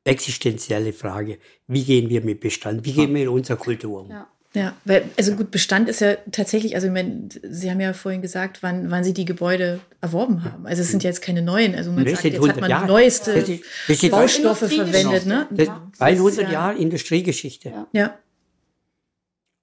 [0.05, 1.39] existenzielle Frage.
[1.67, 2.85] Wie gehen wir mit Bestand?
[2.85, 4.11] Wie gehen wir in unserer Kultur um?
[4.11, 4.29] Ja.
[4.55, 8.21] Ja, weil, also gut, Bestand ist ja tatsächlich, also ich meine, Sie haben ja vorhin
[8.21, 10.67] gesagt, wann, wann Sie die Gebäude erworben haben.
[10.67, 12.87] Also es sind ja jetzt keine neuen, also man sagt, jetzt hat 100 man Jahre.
[12.87, 13.51] neueste Baustoffe
[13.89, 14.69] Industriegeschichte.
[14.69, 15.47] verwendet, ne?
[15.53, 15.91] Das Ja.
[16.01, 17.71] 100 ja- Jahre Industriegeschichte.
[17.71, 17.87] Ja.
[17.93, 18.19] Ja.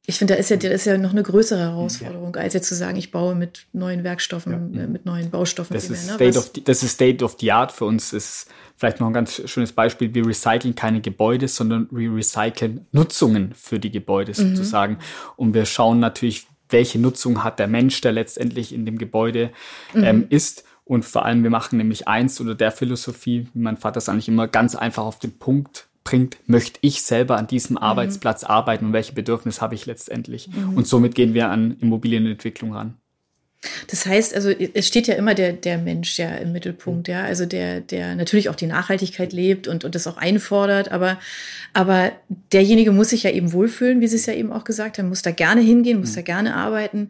[0.10, 2.74] Ich finde, da ist ja, das ist ja noch eine größere Herausforderung, als jetzt zu
[2.74, 5.76] sagen, ich baue mit neuen Werkstoffen, äh, mit neuen Baustoffen.
[5.76, 6.32] Das ist, mehr, ne?
[6.34, 8.10] State of, the- das ist State of the Art für uns.
[8.10, 10.12] Das ist vielleicht noch ein ganz schönes Beispiel.
[10.15, 14.98] Wir recyceln keine Gebäude, sondern wir recyceln Nutzungen für die Gebäude sozusagen.
[15.36, 19.52] Und wir schauen natürlich, welche Nutzung hat der Mensch, der letztendlich in dem Gebäude
[19.93, 20.63] ähm, ist.
[20.86, 24.28] Und vor allem, wir machen nämlich eins oder der Philosophie, wie mein Vater es eigentlich
[24.28, 28.93] immer ganz einfach auf den Punkt bringt, möchte ich selber an diesem Arbeitsplatz arbeiten und
[28.93, 30.50] welche Bedürfnisse habe ich letztendlich.
[30.76, 32.95] Und somit gehen wir an Immobilienentwicklung ran.
[33.88, 37.24] Das heißt, also es steht ja immer der, der Mensch ja im Mittelpunkt, ja.
[37.24, 41.19] Also der, der natürlich auch die Nachhaltigkeit lebt und, und das auch einfordert, aber,
[41.74, 42.12] aber
[42.54, 45.22] derjenige muss sich ja eben wohlfühlen, wie Sie es ja eben auch gesagt haben, muss
[45.22, 47.10] da gerne hingehen, muss da gerne arbeiten.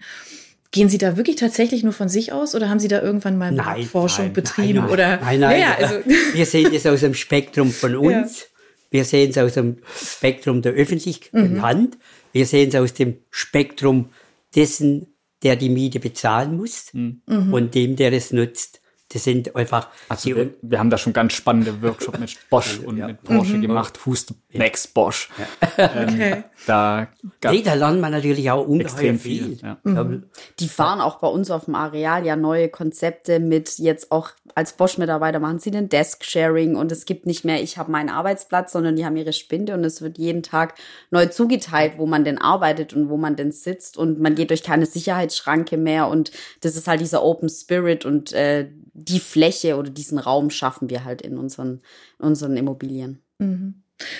[0.71, 3.51] Gehen Sie da wirklich tatsächlich nur von sich aus oder haben Sie da irgendwann mal
[3.51, 5.17] Nein, Forschung nein, betrieben nein, nein, oder?
[5.17, 5.59] Nein, nein.
[5.59, 5.95] Naja, also,
[6.33, 8.47] wir sehen das aus dem Spektrum von uns.
[8.91, 11.61] Wir sehen es aus dem Spektrum der öffentlichen Mhm.
[11.61, 11.97] Hand.
[12.31, 14.09] Wir sehen es aus dem Spektrum
[14.55, 15.07] dessen,
[15.43, 17.53] der die Miete bezahlen muss Mhm.
[17.53, 18.78] und dem, der es nutzt.
[19.11, 22.79] Das sind einfach Also die, wir, wir haben da schon ganz spannende Workshops mit Bosch
[22.79, 23.99] und mit Porsche gemacht.
[24.05, 25.29] Who's the next Bosch?
[25.77, 26.43] Ähm, okay.
[26.67, 27.07] Da
[27.41, 29.43] gab nee, da lernt man natürlich auch ungeheuer extrem viel.
[29.43, 29.57] viel.
[29.63, 29.77] Ja.
[29.83, 30.25] Mhm.
[30.59, 34.73] Die fahren auch bei uns auf dem Areal ja neue Konzepte mit jetzt auch als
[34.73, 38.95] Bosch-Mitarbeiter machen sie den Desk-Sharing und es gibt nicht mehr, ich habe meinen Arbeitsplatz, sondern
[38.95, 40.75] die haben ihre Spinde und es wird jeden Tag
[41.11, 44.63] neu zugeteilt, wo man denn arbeitet und wo man denn sitzt und man geht durch
[44.63, 48.69] keine Sicherheitsschranke mehr und das ist halt dieser Open Spirit und äh,
[49.03, 51.81] die Fläche oder diesen Raum schaffen wir halt in unseren,
[52.19, 53.21] in unseren Immobilien.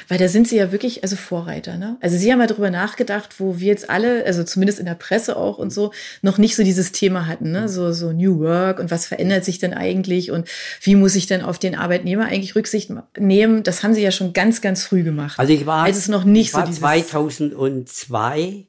[0.10, 1.98] Weil da sind sie ja wirklich, also Vorreiter, ne?
[2.02, 5.38] Also sie haben ja darüber nachgedacht, wo wir jetzt alle, also zumindest in der Presse
[5.38, 7.70] auch und so, noch nicht so dieses Thema hatten, ne?
[7.70, 10.50] So, so New Work und was verändert sich denn eigentlich und
[10.82, 13.64] wie muss ich denn auf den Arbeitnehmer eigentlich Rücksicht nehmen?
[13.64, 15.40] Das haben sie ja schon ganz, ganz früh gemacht.
[15.40, 18.68] Also ich war, als es noch nicht ich war so dieses, 2002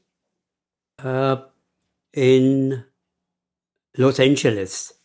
[1.02, 1.36] äh,
[2.12, 2.84] in
[3.96, 4.99] Los Angeles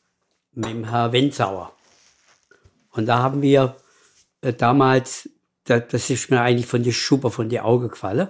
[0.55, 1.73] mit dem Herr Wenzauer.
[2.91, 3.75] Und da haben wir
[4.41, 5.29] äh, damals,
[5.65, 8.29] da, das ist mir eigentlich von der Schuppe von die Augen gefallen,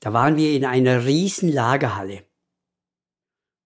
[0.00, 2.22] da waren wir in einer riesen Lagerhalle.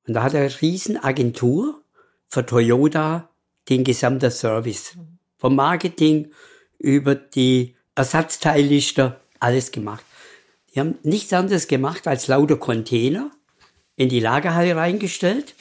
[0.07, 1.83] Und da hat eine riesen Agentur
[2.29, 3.29] für Toyota
[3.68, 4.97] den gesamten Service.
[5.37, 6.33] Vom Marketing
[6.79, 10.05] über die Ersatzteilliste, alles gemacht.
[10.75, 13.31] Die haben nichts anderes gemacht als lauter Container
[13.97, 15.55] in die Lagerhalle reingestellt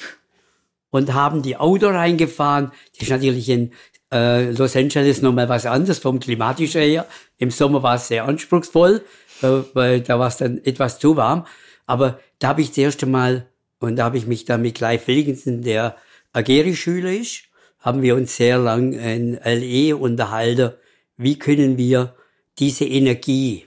[0.89, 2.71] und haben die Auto reingefahren.
[2.93, 3.71] Das ist natürlich in
[4.11, 7.07] äh, Los Angeles nochmal was anderes vom klimatischen her.
[7.37, 9.03] Im Sommer war es sehr anspruchsvoll,
[9.41, 11.45] äh, weil da war es dann etwas zu warm.
[11.85, 13.47] Aber da habe ich das erste Mal,
[13.79, 15.95] und da habe ich mich dann mit Clive Wilkinson, der
[16.33, 17.43] Ageri-Schüler ist,
[17.79, 20.73] haben wir uns sehr lang in LE unterhalten,
[21.15, 22.15] wie können wir
[22.59, 23.65] diese Energie,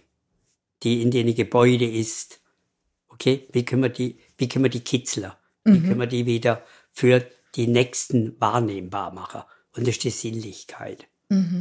[0.82, 2.40] die in den Gebäude ist,
[3.08, 5.32] okay, wie können wir die, wie können wir die kitzeln?
[5.64, 7.24] Wie können wir die wieder für
[7.54, 9.42] die Nächsten wahrnehmbar machen?
[9.76, 11.06] Und das ist die Sinnlichkeit.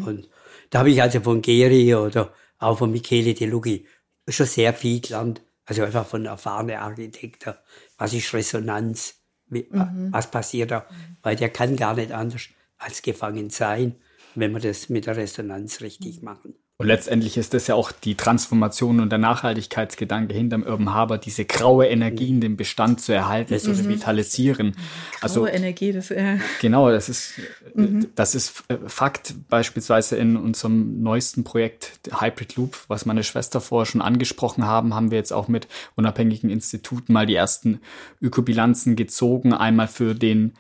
[0.06, 0.30] Und
[0.70, 3.86] da habe ich also von Geri oder auch von Michele De Lugi
[4.28, 5.42] schon sehr viel gelernt.
[5.66, 7.54] Also einfach von erfahrenen Architekten.
[7.98, 9.16] Was ist Resonanz?
[9.48, 9.68] Wie,
[10.12, 10.88] Was passiert da?
[11.22, 13.96] Weil der kann gar nicht anders als gefangen sein,
[14.36, 16.56] wenn wir das mit der Resonanz richtig machen.
[16.82, 21.44] Und letztendlich ist das ja auch die Transformation und der Nachhaltigkeitsgedanke hinterm Urban Harbor, diese
[21.44, 24.78] graue Energie in dem Bestand zu erhalten, zu revitalisieren.
[25.20, 27.38] Also Graue Energie, das, äh, Genau, das ist,
[27.76, 33.60] äh, das ist äh, Fakt beispielsweise in unserem neuesten Projekt Hybrid Loop, was meine Schwester
[33.60, 37.82] vorher schon angesprochen haben, haben wir jetzt auch mit unabhängigen Instituten mal die ersten
[38.22, 39.52] Ökobilanzen gezogen.
[39.52, 40.54] Einmal für den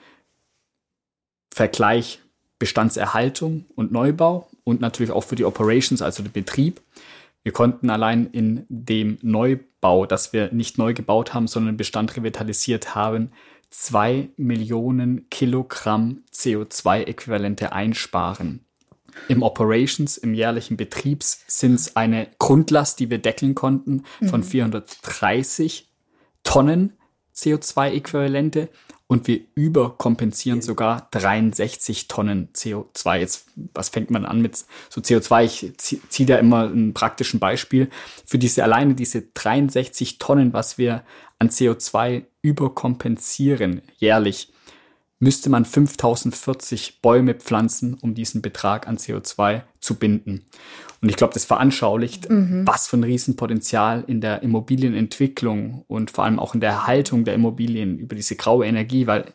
[1.49, 2.19] Vergleich
[2.59, 6.81] Bestandserhaltung und Neubau und natürlich auch für die Operations, also den Betrieb.
[7.43, 12.95] Wir konnten allein in dem Neubau, das wir nicht neu gebaut haben, sondern Bestand revitalisiert
[12.95, 13.31] haben,
[13.69, 18.65] zwei Millionen Kilogramm CO2-Äquivalente einsparen.
[19.27, 25.89] Im Operations, im jährlichen Betriebs sind es eine Grundlast, die wir deckeln konnten, von 430
[26.43, 26.93] Tonnen
[27.35, 28.69] CO2-Äquivalente
[29.09, 33.17] und wir überkompensieren sogar 63 Tonnen CO2.
[33.17, 35.43] Jetzt, was fängt man an mit so CO2?
[35.45, 35.73] Ich
[36.09, 37.89] ziehe da immer ein praktischen Beispiel.
[38.27, 41.03] Für diese alleine diese 63 Tonnen, was wir
[41.39, 44.53] an CO2 überkompensieren jährlich,
[45.17, 50.45] müsste man 5040 Bäume pflanzen, um diesen Betrag an CO2 zu binden.
[51.01, 52.67] Und ich glaube, das veranschaulicht, mhm.
[52.67, 57.35] was für ein Riesenpotenzial in der Immobilienentwicklung und vor allem auch in der Erhaltung der
[57.35, 59.33] Immobilien über diese graue Energie, weil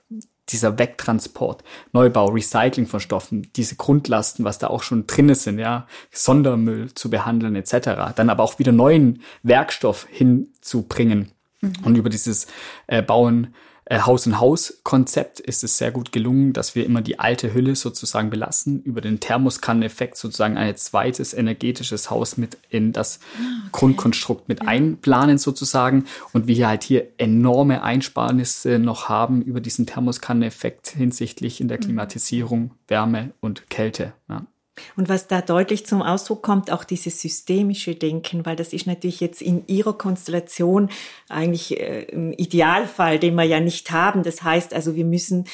[0.51, 5.87] dieser Wegtransport, Neubau, Recycling von Stoffen, diese Grundlasten, was da auch schon drin sind, ja,
[6.11, 11.73] Sondermüll zu behandeln etc., dann aber auch wieder neuen Werkstoff hinzubringen mhm.
[11.83, 12.47] und über dieses
[12.89, 13.55] äh, Bauen
[13.87, 18.83] äh, Haus-in-Haus-Konzept ist es sehr gut gelungen, dass wir immer die alte Hülle sozusagen belassen,
[18.83, 23.69] über den Thermoskanneneffekt sozusagen ein zweites energetisches Haus mit in das ah, okay.
[23.73, 24.69] Grundkonstrukt mit ja.
[24.69, 31.69] einplanen sozusagen und wir halt hier enorme Einsparnisse noch haben über diesen Thermoskanneneffekt hinsichtlich in
[31.69, 31.83] der mhm.
[31.83, 34.15] Klimatisierung, Wärme und Kälte.
[34.29, 34.47] Ja.
[34.97, 39.21] Und was da deutlich zum Ausdruck kommt, auch dieses systemische Denken, weil das ist natürlich
[39.21, 40.91] jetzt in Ihrer Konstellation
[41.29, 44.23] eigentlich äh, ein Idealfall, den wir ja nicht haben.
[44.23, 45.47] Das heißt also, wir müssen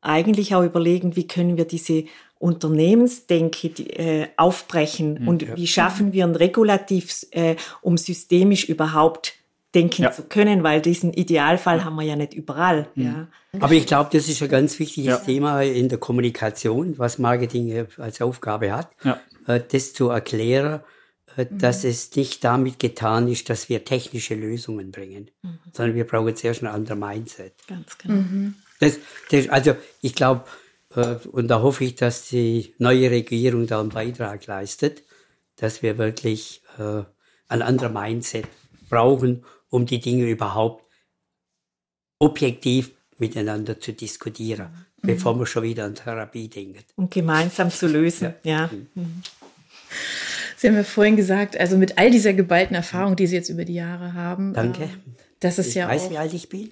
[0.00, 2.04] eigentlich auch überlegen, wie können wir diese
[2.38, 5.56] Unternehmensdenke äh, aufbrechen mhm, und ja.
[5.56, 9.34] wie schaffen wir ein Regulativ, äh, um systemisch überhaupt
[9.74, 10.12] denken ja.
[10.12, 12.88] zu können, weil diesen Idealfall haben wir ja nicht überall.
[12.94, 13.04] Mhm.
[13.04, 13.28] Ja.
[13.60, 15.16] Aber ich glaube, das ist ein ganz wichtiges ja.
[15.18, 19.20] Thema in der Kommunikation, was Marketing als Aufgabe hat, ja.
[19.46, 20.80] Äh, das zu erklären,
[21.36, 21.58] äh, mhm.
[21.58, 25.58] dass es nicht damit getan ist, dass wir technische Lösungen bringen, mhm.
[25.72, 27.54] sondern wir brauchen zuerst ein anderes Mindset.
[27.68, 28.14] Ganz genau.
[28.14, 28.54] Mhm.
[28.80, 28.98] Das,
[29.30, 30.44] das, also ich glaube,
[30.94, 35.02] äh, und da hoffe ich, dass die neue Regierung da einen Beitrag leistet,
[35.56, 38.48] dass wir wirklich ein anderes Mindset
[38.90, 40.84] brauchen, um die Dinge überhaupt
[42.20, 44.68] objektiv miteinander zu diskutieren,
[45.02, 45.06] mhm.
[45.06, 46.84] bevor man schon wieder an Therapie denkt.
[46.94, 48.70] Und gemeinsam zu lösen, ja.
[48.70, 48.70] ja.
[48.94, 49.22] Mhm.
[50.56, 53.64] Sie haben ja vorhin gesagt, also mit all dieser geballten Erfahrung, die Sie jetzt über
[53.64, 54.54] die Jahre haben.
[54.54, 54.84] Danke.
[54.84, 54.90] Ähm,
[55.40, 56.70] das ist ich ja weiß, auch wie alt ich bin.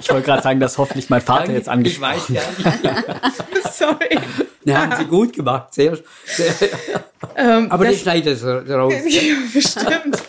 [0.00, 3.70] ich wollte gerade sagen, dass hoffentlich mein Vater Danke, jetzt angesprochen Ich weiß ja.
[3.72, 4.18] Sorry.
[4.64, 5.74] Ne, haben Sie gut gemacht.
[5.74, 6.54] Sehr, sehr.
[7.36, 8.94] Ähm, Aber das, das schneidet es raus.
[9.06, 10.22] Ja, bestimmt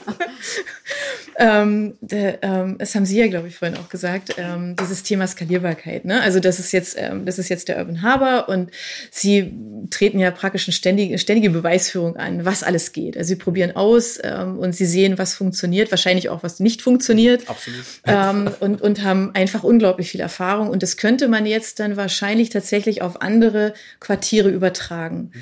[1.37, 5.27] ähm, der, ähm, das haben Sie ja, glaube ich, vorhin auch gesagt, ähm, dieses Thema
[5.27, 6.05] Skalierbarkeit.
[6.05, 6.21] Ne?
[6.21, 8.71] Also das ist jetzt, ähm, das ist jetzt der Urban Harbor und
[9.09, 9.53] Sie
[9.89, 13.17] treten ja praktisch eine ständige, ständige Beweisführung an, was alles geht.
[13.17, 17.49] Also Sie probieren aus ähm, und Sie sehen, was funktioniert, wahrscheinlich auch, was nicht funktioniert.
[17.49, 17.85] Absolut.
[18.05, 20.69] Ähm, und, und haben einfach unglaublich viel Erfahrung.
[20.69, 25.31] Und das könnte man jetzt dann wahrscheinlich tatsächlich auf andere Quartiere übertragen.
[25.33, 25.41] Mhm.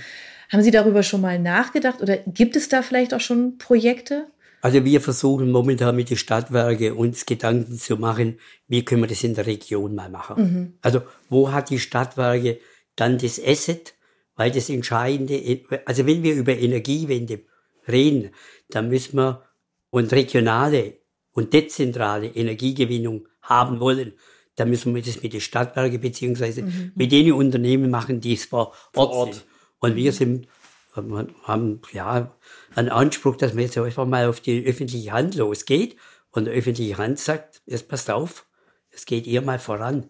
[0.51, 4.27] Haben Sie darüber schon mal nachgedacht oder gibt es da vielleicht auch schon Projekte?
[4.61, 9.23] Also wir versuchen momentan mit den Stadtwerke uns Gedanken zu machen, wie können wir das
[9.23, 10.41] in der Region mal machen.
[10.41, 10.73] Mhm.
[10.81, 12.59] Also wo hat die Stadtwerke
[12.95, 13.93] dann das Asset,
[14.35, 17.41] weil das Entscheidende, also wenn wir über Energiewende
[17.87, 18.31] reden,
[18.69, 19.43] dann müssen wir
[19.89, 20.95] und regionale
[21.31, 24.13] und dezentrale Energiegewinnung haben wollen,
[24.55, 26.91] dann müssen wir das mit den Stadtwerke beziehungsweise mhm.
[26.95, 29.33] mit den Unternehmen machen, die es vor Ort, Ort.
[29.35, 29.45] sind.
[29.79, 30.47] Und wir sind
[30.95, 32.35] haben ja
[32.75, 35.95] einen Anspruch, dass man jetzt einfach mal auf die öffentliche Hand losgeht
[36.31, 38.45] und die öffentliche Hand sagt, jetzt passt auf,
[38.91, 40.09] es geht ihr mal voran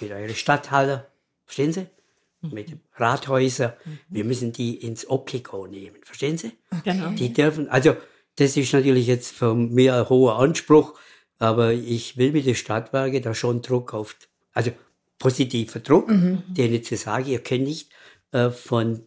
[0.00, 1.06] mit euren Stadthalle,
[1.44, 1.86] verstehen Sie?
[2.40, 3.72] Mit Rathäusern.
[3.84, 3.98] Mhm.
[4.08, 6.52] Wir müssen die ins Obligo nehmen, verstehen Sie?
[6.84, 7.10] Genau.
[7.10, 7.96] Die dürfen, also
[8.36, 10.98] das ist natürlich jetzt von mir ein hoher Anspruch,
[11.38, 14.16] aber ich will mit den Stadtwerken da schon Druck auf,
[14.52, 14.72] also
[15.18, 16.42] positiver Druck, mhm.
[16.48, 17.90] denen zu sagen, ihr könnt nicht
[18.32, 19.04] äh, von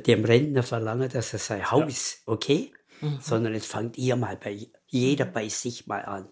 [0.00, 2.72] dem Rentner verlangen, dass er sein Haus, okay?
[3.00, 3.18] Mhm.
[3.20, 6.28] Sondern jetzt fangt ihr mal bei, jeder bei sich mal an.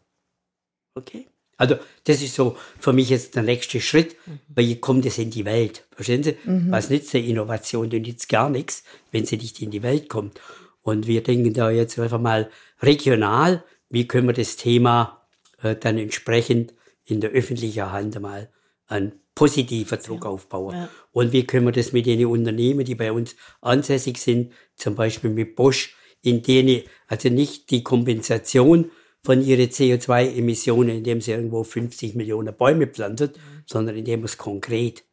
[0.95, 1.27] Okay?
[1.57, 4.41] Also, das ist so für mich jetzt der nächste Schritt, mhm.
[4.49, 5.87] weil kommt es in die Welt.
[5.95, 6.37] Verstehen Sie?
[6.45, 6.71] Mhm.
[6.71, 7.91] Was nützt der Innovation?
[7.91, 10.41] Die nützt gar nichts, wenn sie nicht in die Welt kommt.
[10.83, 15.25] Und wir denken da jetzt einfach mal regional, wie können wir das Thema
[15.63, 18.51] äh, dann entsprechend in der öffentlichen Hand mal
[18.87, 20.77] an positiver Druck aufbauen.
[20.77, 20.89] Ja.
[21.13, 25.31] Und wie können wir das mit den Unternehmen, die bei uns ansässig sind, zum Beispiel
[25.31, 28.91] mit Bosch, in denen, also nicht die Kompensation
[29.25, 33.63] von ihren CO2-Emissionen, indem sie irgendwo 50 Millionen Bäume pflanzt, mhm.
[33.67, 35.05] sondern indem es konkret,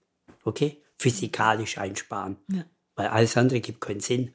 [0.43, 2.37] okay, physikalisch einsparen.
[2.51, 2.65] Ja.
[2.95, 4.33] Weil alles andere gibt keinen Sinn.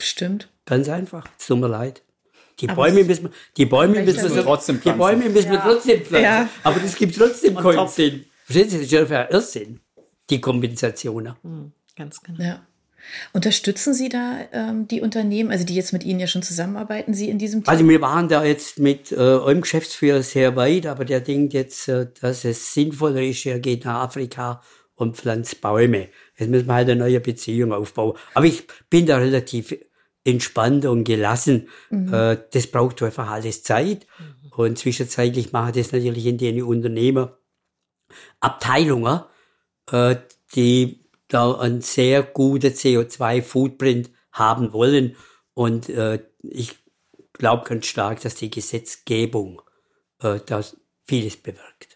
[0.00, 0.48] Stimmt.
[0.66, 1.26] Ganz einfach.
[1.38, 2.02] Es tut mir leid.
[2.60, 4.98] Die aber Bäume müssen wir, die Bäume müssen wir trotzdem pflanzen.
[4.98, 5.52] Die Bäume müssen ja.
[5.52, 6.24] wir trotzdem pflanzen.
[6.24, 6.48] Ja.
[6.62, 8.26] Aber das gibt trotzdem keinen Sinn.
[8.52, 9.80] Verstehen Sie, das ist ja Irrsinn.
[10.30, 11.34] Die Kompensation.
[11.42, 12.42] Mhm, ganz genau.
[12.42, 12.66] Ja.
[13.32, 17.28] Unterstützen Sie da ähm, die Unternehmen, also die jetzt mit Ihnen ja schon zusammenarbeiten, Sie
[17.28, 17.72] in diesem Thema?
[17.72, 21.88] Also wir waren da jetzt mit äh, eurem Geschäftsführer sehr weit, aber der denkt jetzt,
[21.88, 24.62] äh, dass es sinnvoller ist, er geht nach Afrika
[24.94, 26.08] und pflanzt Bäume.
[26.36, 28.16] Jetzt müssen wir halt eine neue Beziehung aufbauen.
[28.34, 29.74] Aber ich bin da relativ
[30.24, 31.68] entspannt und gelassen.
[31.90, 32.14] Mhm.
[32.14, 34.06] Äh, das braucht einfach alles Zeit.
[34.18, 34.52] Mhm.
[34.52, 37.38] Und zwischenzeitlich machen das natürlich in den Unternehmer
[38.40, 39.20] Abteilungen,
[39.90, 40.16] äh,
[40.54, 45.16] die da einen sehr guten CO2-Footprint haben wollen.
[45.54, 46.76] Und äh, ich
[47.32, 49.62] glaube ganz stark, dass die Gesetzgebung
[50.20, 50.62] äh, da
[51.06, 51.91] vieles bewirkt.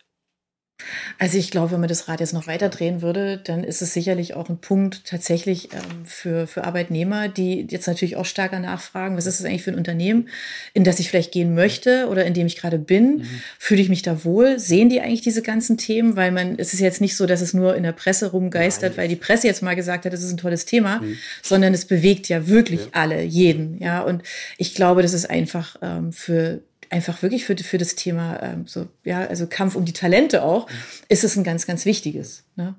[1.18, 3.94] Also ich glaube, wenn man das Rad jetzt noch weiter drehen würde, dann ist es
[3.94, 9.16] sicherlich auch ein Punkt tatsächlich ähm, für, für Arbeitnehmer, die jetzt natürlich auch stärker nachfragen,
[9.16, 10.28] was ist das eigentlich für ein Unternehmen,
[10.74, 13.18] in das ich vielleicht gehen möchte oder in dem ich gerade bin?
[13.18, 13.26] Mhm.
[13.58, 14.58] Fühle ich mich da wohl?
[14.58, 16.14] Sehen die eigentlich diese ganzen Themen?
[16.14, 18.98] Weil man, es ist jetzt nicht so, dass es nur in der Presse rumgeistert, Nein.
[18.98, 21.16] weil die Presse jetzt mal gesagt hat, das ist ein tolles Thema, mhm.
[21.42, 22.90] sondern es bewegt ja wirklich ja.
[22.92, 23.78] alle, jeden.
[23.78, 24.22] Ja, und
[24.58, 28.88] ich glaube, das ist einfach ähm, für einfach wirklich für, für das Thema, ähm, so,
[29.04, 30.68] ja, also Kampf um die Talente auch,
[31.08, 32.44] ist es ein ganz, ganz wichtiges.
[32.56, 32.74] Ne?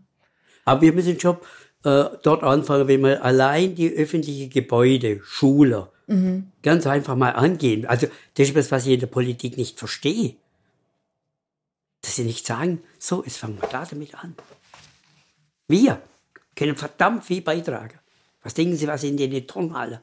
[0.66, 1.38] Aber wir müssen schon
[1.84, 6.52] äh, dort anfangen, wenn wir allein die öffentlichen Gebäude, Schule, mhm.
[6.64, 7.86] ganz einfach mal angehen.
[7.86, 10.36] Also das ist was, was ich in der Politik nicht verstehe.
[12.02, 14.36] Dass sie nicht sagen, so, jetzt fangen wir da damit an.
[15.68, 16.02] Wir
[16.56, 18.00] können verdammt viel beitragen.
[18.42, 20.00] Was denken Sie, was in den Turnhallen,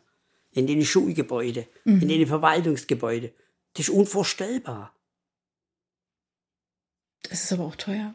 [0.52, 2.00] in den Schulgebäuden, mhm.
[2.00, 3.30] in den Verwaltungsgebäuden,
[3.74, 4.94] das ist unvorstellbar.
[7.28, 8.14] Das ist aber auch teuer.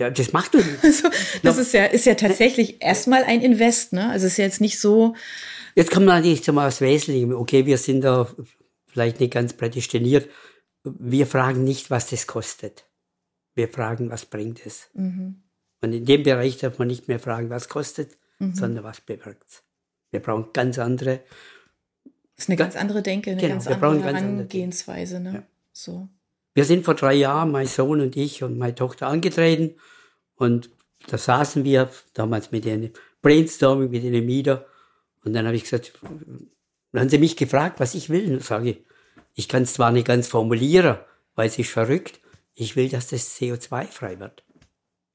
[0.00, 0.82] Ja, das macht du nicht.
[0.82, 1.08] Also,
[1.42, 1.62] das no.
[1.62, 4.10] ist ja, ist ja tatsächlich erstmal ein Invest, ne?
[4.10, 5.14] Also es ist ja jetzt nicht so.
[5.74, 7.36] Jetzt kommt natürlich zum das Wesentliche.
[7.36, 8.28] Okay, wir sind da
[8.86, 10.28] vielleicht nicht ganz prädestiniert.
[10.84, 12.84] Wir fragen nicht, was das kostet.
[13.54, 14.88] Wir fragen, was bringt es.
[14.94, 15.42] Mhm.
[15.80, 18.54] Und in dem Bereich darf man nicht mehr fragen, was kostet, mhm.
[18.54, 19.62] sondern was bewirkt
[20.10, 21.20] Wir brauchen ganz andere
[22.38, 25.20] das ist eine ganz andere Denke, eine genau, ganz andere Herangehensweise.
[25.20, 25.34] Ne?
[25.34, 25.42] Ja.
[25.72, 26.08] So.
[26.54, 29.74] Wir sind vor drei Jahren, mein Sohn und ich und meine Tochter angetreten
[30.36, 30.70] und
[31.08, 34.66] da saßen wir damals mit einem Brainstorming, mit einem Mieter
[35.24, 38.32] und dann habe ich gesagt, dann haben sie mich gefragt, was ich will.
[38.32, 38.78] Und sage ich,
[39.34, 40.98] ich kann es zwar nicht ganz formulieren,
[41.34, 42.20] weil es ist verrückt,
[42.54, 44.42] ich will, dass das CO2-frei wird.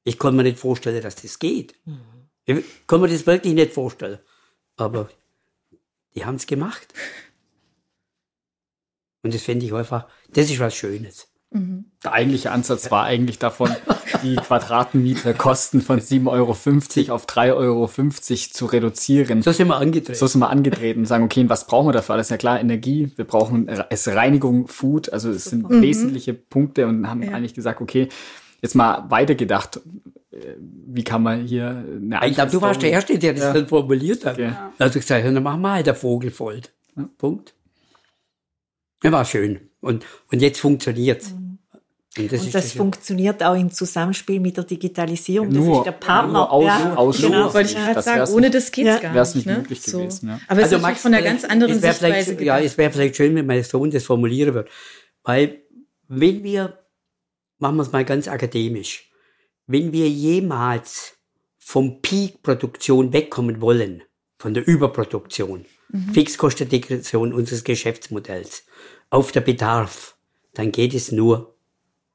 [0.04, 1.74] Ich kann mir nicht vorstellen, dass das geht.
[1.84, 2.00] Mhm.
[2.46, 4.18] Ich kann mir das wirklich nicht vorstellen.
[4.76, 5.08] Aber
[6.14, 6.92] die haben es gemacht.
[9.22, 11.28] Und das finde ich einfach, das ist was Schönes.
[11.50, 11.86] Mhm.
[12.02, 13.70] Der eigentliche Ansatz war eigentlich davon,
[14.22, 19.42] die Quadratmeterkosten von 7,50 Euro auf 3,50 Euro zu reduzieren.
[19.42, 20.18] So sind wir angetreten.
[20.18, 22.16] So sind wir angetreten und sagen, okay, was brauchen wir dafür?
[22.16, 25.80] Das ist ja klar, Energie, wir brauchen es Reinigung, Food, also es sind mhm.
[25.80, 27.32] wesentliche Punkte und haben ja.
[27.32, 28.08] eigentlich gesagt, okay,
[28.64, 29.80] jetzt mal weitergedacht,
[30.30, 33.52] wie kann man hier eine Ich glaube, du warst der Erste, der das ja.
[33.52, 34.38] dann formuliert hat.
[34.38, 34.72] Ja.
[34.78, 36.72] Also gesagt, dann machen wir halt der Vogelfold.
[36.96, 37.54] Ja, Punkt.
[39.02, 39.68] Ja, war schön.
[39.80, 41.32] Und, und jetzt funktioniert's.
[41.32, 41.58] Mhm.
[42.16, 45.50] Und das, und das funktioniert auch im Zusammenspiel mit der Digitalisierung.
[45.50, 46.32] Das nur, ist der Partner.
[46.32, 47.52] Nur aus, ja, aus genau.
[47.52, 48.98] Wollte ich gerade sagen, ohne das geht's ja.
[48.98, 49.34] gar nicht.
[49.34, 49.56] nicht ne?
[49.58, 49.98] möglich so.
[49.98, 50.28] gewesen.
[50.28, 50.40] Ja.
[50.46, 53.46] Aber also es ist von einer ganz anderen Sichtweise Ja, es wäre vielleicht schön, wenn
[53.46, 54.70] mein Sohn das formulieren würde.
[55.24, 55.62] Weil,
[56.06, 56.83] wenn wir,
[57.58, 59.10] machen wir es mal ganz akademisch,
[59.66, 61.14] wenn wir jemals
[61.58, 64.02] vom Peak-Produktion wegkommen wollen,
[64.38, 66.12] von der Überproduktion, mhm.
[66.12, 68.64] Fixkostendegression unseres Geschäftsmodells,
[69.10, 70.16] auf der Bedarf,
[70.52, 71.54] dann geht es nur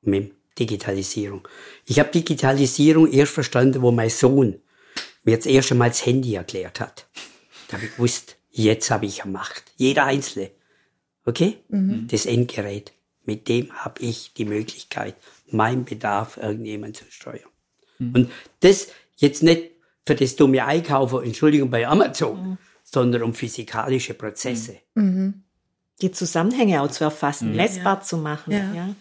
[0.02, 1.48] mit Digitalisierung.
[1.86, 4.62] Ich habe Digitalisierung erst verstanden, wo mein Sohn
[5.24, 7.08] mir jetzt erst einmal das Handy erklärt hat.
[7.68, 9.64] Da habe ich gewusst, jetzt habe ich Macht.
[9.78, 10.52] Jeder Einzelne.
[11.26, 11.58] Okay?
[11.70, 12.08] Mhm.
[12.10, 12.94] Das Endgerät.
[13.26, 15.16] Mit dem habe ich die Möglichkeit,
[15.52, 17.50] mein Bedarf irgendjemand zu steuern.
[18.00, 18.16] Mhm.
[18.16, 19.72] Und das jetzt nicht
[20.06, 22.58] für das dumme Einkaufen, Entschuldigung, bei Amazon, mhm.
[22.84, 24.78] sondern um physikalische Prozesse.
[24.96, 25.04] Mhm.
[25.04, 25.44] mhm.
[26.02, 28.02] Die Zusammenhänge auch zu erfassen, messbar ja.
[28.02, 28.54] zu machen.
[28.54, 28.74] Ja.
[28.74, 28.96] ja.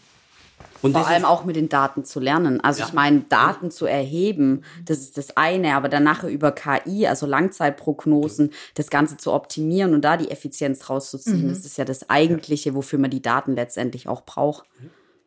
[0.81, 2.61] Und Vor allem auch mit den Daten zu lernen.
[2.61, 2.87] Also ja.
[2.87, 7.27] ich meine, Daten zu erheben, das ist das eine, aber dann nachher über KI, also
[7.27, 11.49] Langzeitprognosen, das Ganze zu optimieren und da die Effizienz rauszuziehen, mhm.
[11.49, 14.67] das ist ja das Eigentliche, wofür man die Daten letztendlich auch braucht.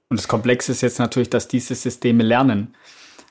[0.10, 2.76] Und das Komplexe ist jetzt natürlich, dass diese Systeme lernen.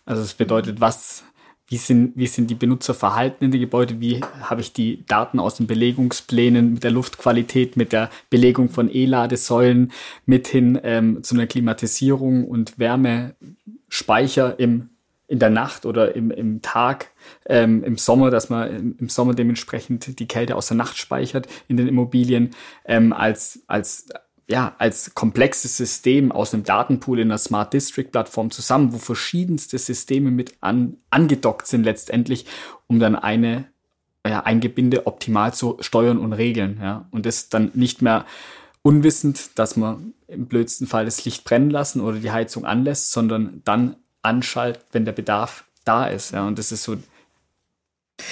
[0.04, 1.24] Also es bedeutet, was,
[1.70, 5.54] wie sind, wie sind die Benutzerverhalten in den Gebäuden, wie habe ich die Daten aus
[5.54, 9.92] den Belegungsplänen mit der Luftqualität, mit der Belegung von E-Ladesäulen
[10.26, 14.90] mit hin ähm, zu einer Klimatisierung und Wärmespeicher im
[15.28, 17.12] in der Nacht oder im, im Tag,
[17.46, 21.46] ähm, im Sommer, dass man im, im, Sommer dementsprechend die Kälte aus der Nacht speichert
[21.68, 22.50] in den Immobilien,
[22.84, 24.08] ähm, als, als
[24.50, 29.78] ja, als komplexes System aus einem Datenpool in einer Smart District Plattform zusammen, wo verschiedenste
[29.78, 32.46] Systeme mit an, angedockt sind letztendlich,
[32.88, 33.66] um dann eine,
[34.26, 37.06] ja, ein Gebinde optimal zu steuern und regeln, ja.
[37.12, 38.26] Und das dann nicht mehr
[38.82, 43.62] unwissend, dass man im blödsten Fall das Licht brennen lassen oder die Heizung anlässt, sondern
[43.64, 46.44] dann anschaltet, wenn der Bedarf da ist, ja.
[46.44, 46.96] Und das ist so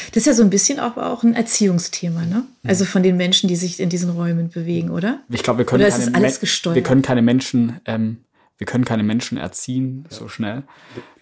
[0.09, 2.45] das ist ja so ein bisschen auch, auch ein Erziehungsthema, ne?
[2.65, 5.21] Also von den Menschen, die sich in diesen Räumen bewegen, oder?
[5.29, 6.77] Ich glaube, wir können oder keine, alles gesteuert?
[6.77, 8.19] wir können keine Menschen, ähm,
[8.57, 10.17] wir können keine Menschen erziehen ja.
[10.17, 10.63] so schnell.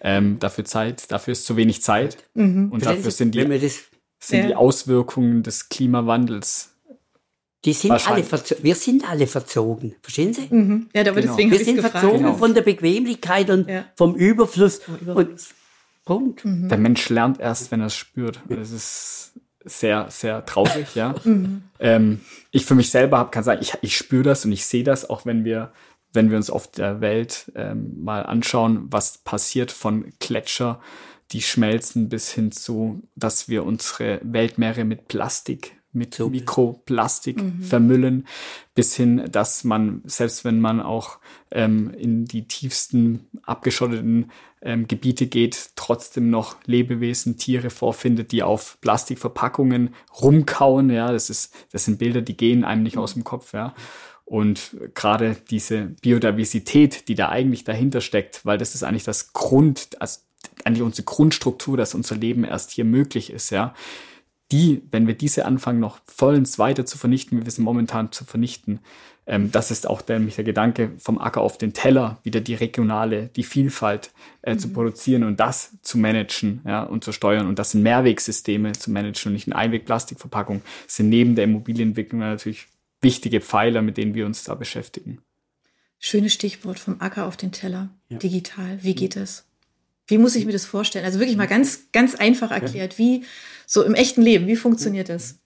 [0.00, 2.70] Ähm, dafür Zeit, dafür ist zu wenig Zeit mhm.
[2.72, 3.40] und dafür sind die,
[4.18, 4.46] sind ja.
[4.46, 6.70] die Auswirkungen des Klimawandels
[7.66, 8.24] die sind alle
[8.62, 10.46] wir sind alle verzogen, verstehen Sie?
[10.48, 10.88] Mhm.
[10.94, 11.32] Ja, aber genau.
[11.32, 12.34] deswegen wir sind verzogen genau.
[12.34, 13.84] von der Bequemlichkeit und ja.
[13.96, 14.78] vom Überfluss.
[14.78, 15.26] Vom Überfluss.
[15.26, 15.40] Und
[16.06, 16.44] Punkt.
[16.44, 16.70] Mhm.
[16.70, 18.40] Der Mensch lernt erst, wenn er es spürt.
[18.48, 19.34] Das ist
[19.64, 21.14] sehr, sehr traurig, ja.
[21.24, 21.64] Mhm.
[21.78, 24.84] Ähm, ich für mich selber hab, kann sagen, ich, ich spüre das und ich sehe
[24.84, 25.72] das, auch wenn wir,
[26.14, 30.80] wenn wir uns auf der Welt ähm, mal anschauen, was passiert von Gletscher,
[31.32, 36.28] die schmelzen bis hin zu, dass wir unsere Weltmeere mit Plastik mit so.
[36.28, 37.62] Mikroplastik mhm.
[37.62, 38.26] vermüllen,
[38.74, 41.18] bis hin, dass man, selbst wenn man auch
[41.50, 44.30] ähm, in die tiefsten abgeschotteten
[44.62, 50.90] ähm, Gebiete geht, trotzdem noch Lebewesen, Tiere vorfindet, die auf Plastikverpackungen rumkauen.
[50.90, 53.54] Ja, das ist, das sind Bilder, die gehen einem nicht aus dem Kopf.
[53.54, 53.74] Ja.
[54.24, 60.00] Und gerade diese Biodiversität, die da eigentlich dahinter steckt, weil das ist eigentlich das Grund,
[60.00, 60.20] also
[60.64, 63.74] eigentlich unsere Grundstruktur, dass unser Leben erst hier möglich ist, ja
[64.52, 68.24] die, wenn wir diese anfangen, noch vollends weiter zu vernichten, wie wir sie momentan zu
[68.24, 68.80] vernichten,
[69.26, 73.28] ähm, das ist auch der, der Gedanke vom Acker auf den Teller, wieder die regionale,
[73.34, 74.58] die Vielfalt äh, mhm.
[74.58, 77.46] zu produzieren und das zu managen ja, und zu steuern.
[77.46, 80.62] Und das sind Mehrwegsysteme zu managen und nicht eine Einweg-Plastikverpackung.
[80.84, 82.68] Das sind neben der Immobilienentwicklung natürlich
[83.00, 85.18] wichtige Pfeiler, mit denen wir uns da beschäftigen.
[85.98, 88.18] Schönes Stichwort vom Acker auf den Teller, ja.
[88.18, 88.78] digital.
[88.82, 89.45] Wie geht es?
[90.06, 91.04] Wie muss ich mir das vorstellen?
[91.04, 93.24] Also wirklich mal ganz, ganz einfach erklärt, wie
[93.66, 95.38] so im echten Leben, wie funktioniert das?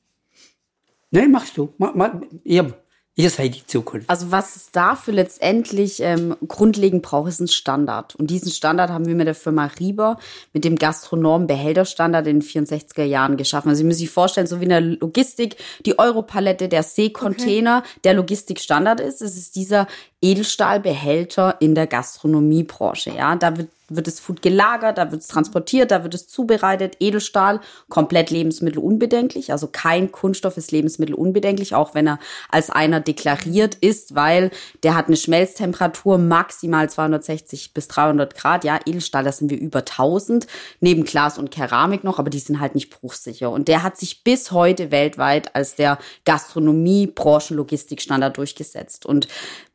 [1.11, 1.73] Nein, machst du.
[1.79, 2.13] Mach, mach,
[2.45, 2.75] ihr,
[3.17, 4.09] ihr seid die Zukunft.
[4.09, 8.15] Also was es dafür letztendlich ähm, grundlegend braucht, ist ein Standard.
[8.15, 10.19] Und diesen Standard haben wir mit der Firma Rieber,
[10.53, 13.71] mit dem Gastronom-Behälterstandard in den 64er Jahren geschaffen.
[13.71, 18.01] Also Sie müssen sich vorstellen, so wie in der Logistik die Europalette, der Seekontainer, okay.
[18.05, 19.23] der Logistikstandard ist.
[19.23, 19.89] Es ist dieser
[20.23, 23.11] Edelstahlbehälter in der Gastronomiebranche.
[23.11, 26.97] Ja, da wird wird das Food gelagert, da wird es transportiert, da wird es zubereitet,
[27.01, 32.19] Edelstahl, komplett lebensmittelunbedenklich, also kein Kunststoff ist lebensmittelunbedenklich, auch wenn er
[32.49, 34.51] als einer deklariert ist, weil
[34.85, 38.63] der hat eine Schmelztemperatur maximal 260 bis 300 Grad.
[38.65, 40.47] Ja, Edelstahl, da sind wir über 1000,
[40.81, 43.51] neben Glas und Keramik noch, aber die sind halt nicht bruchsicher.
[43.51, 49.05] Und der hat sich bis heute weltweit als der Gastronomie-Branchenlogistikstandard durchgesetzt.
[49.05, 49.27] Und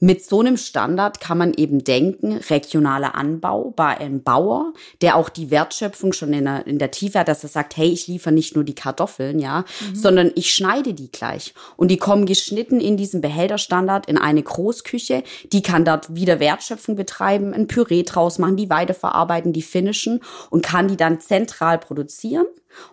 [0.06, 5.30] mit so einem Standard kann man eben denken, regionaler Anbau bei ein Bauer, der auch
[5.30, 8.32] die Wertschöpfung schon in der, in der Tiefe hat, dass er sagt, hey, ich liefere
[8.32, 9.96] nicht nur die Kartoffeln, ja, mhm.
[9.96, 11.56] sondern ich schneide die gleich.
[11.76, 15.24] Und die kommen geschnitten in diesem Behälterstandard in eine Großküche.
[15.52, 20.64] Die kann dort wieder Wertschöpfung betreiben, ein Püree draus machen, die weiterverarbeiten, die finishen und
[20.64, 22.46] kann die dann zentral produzieren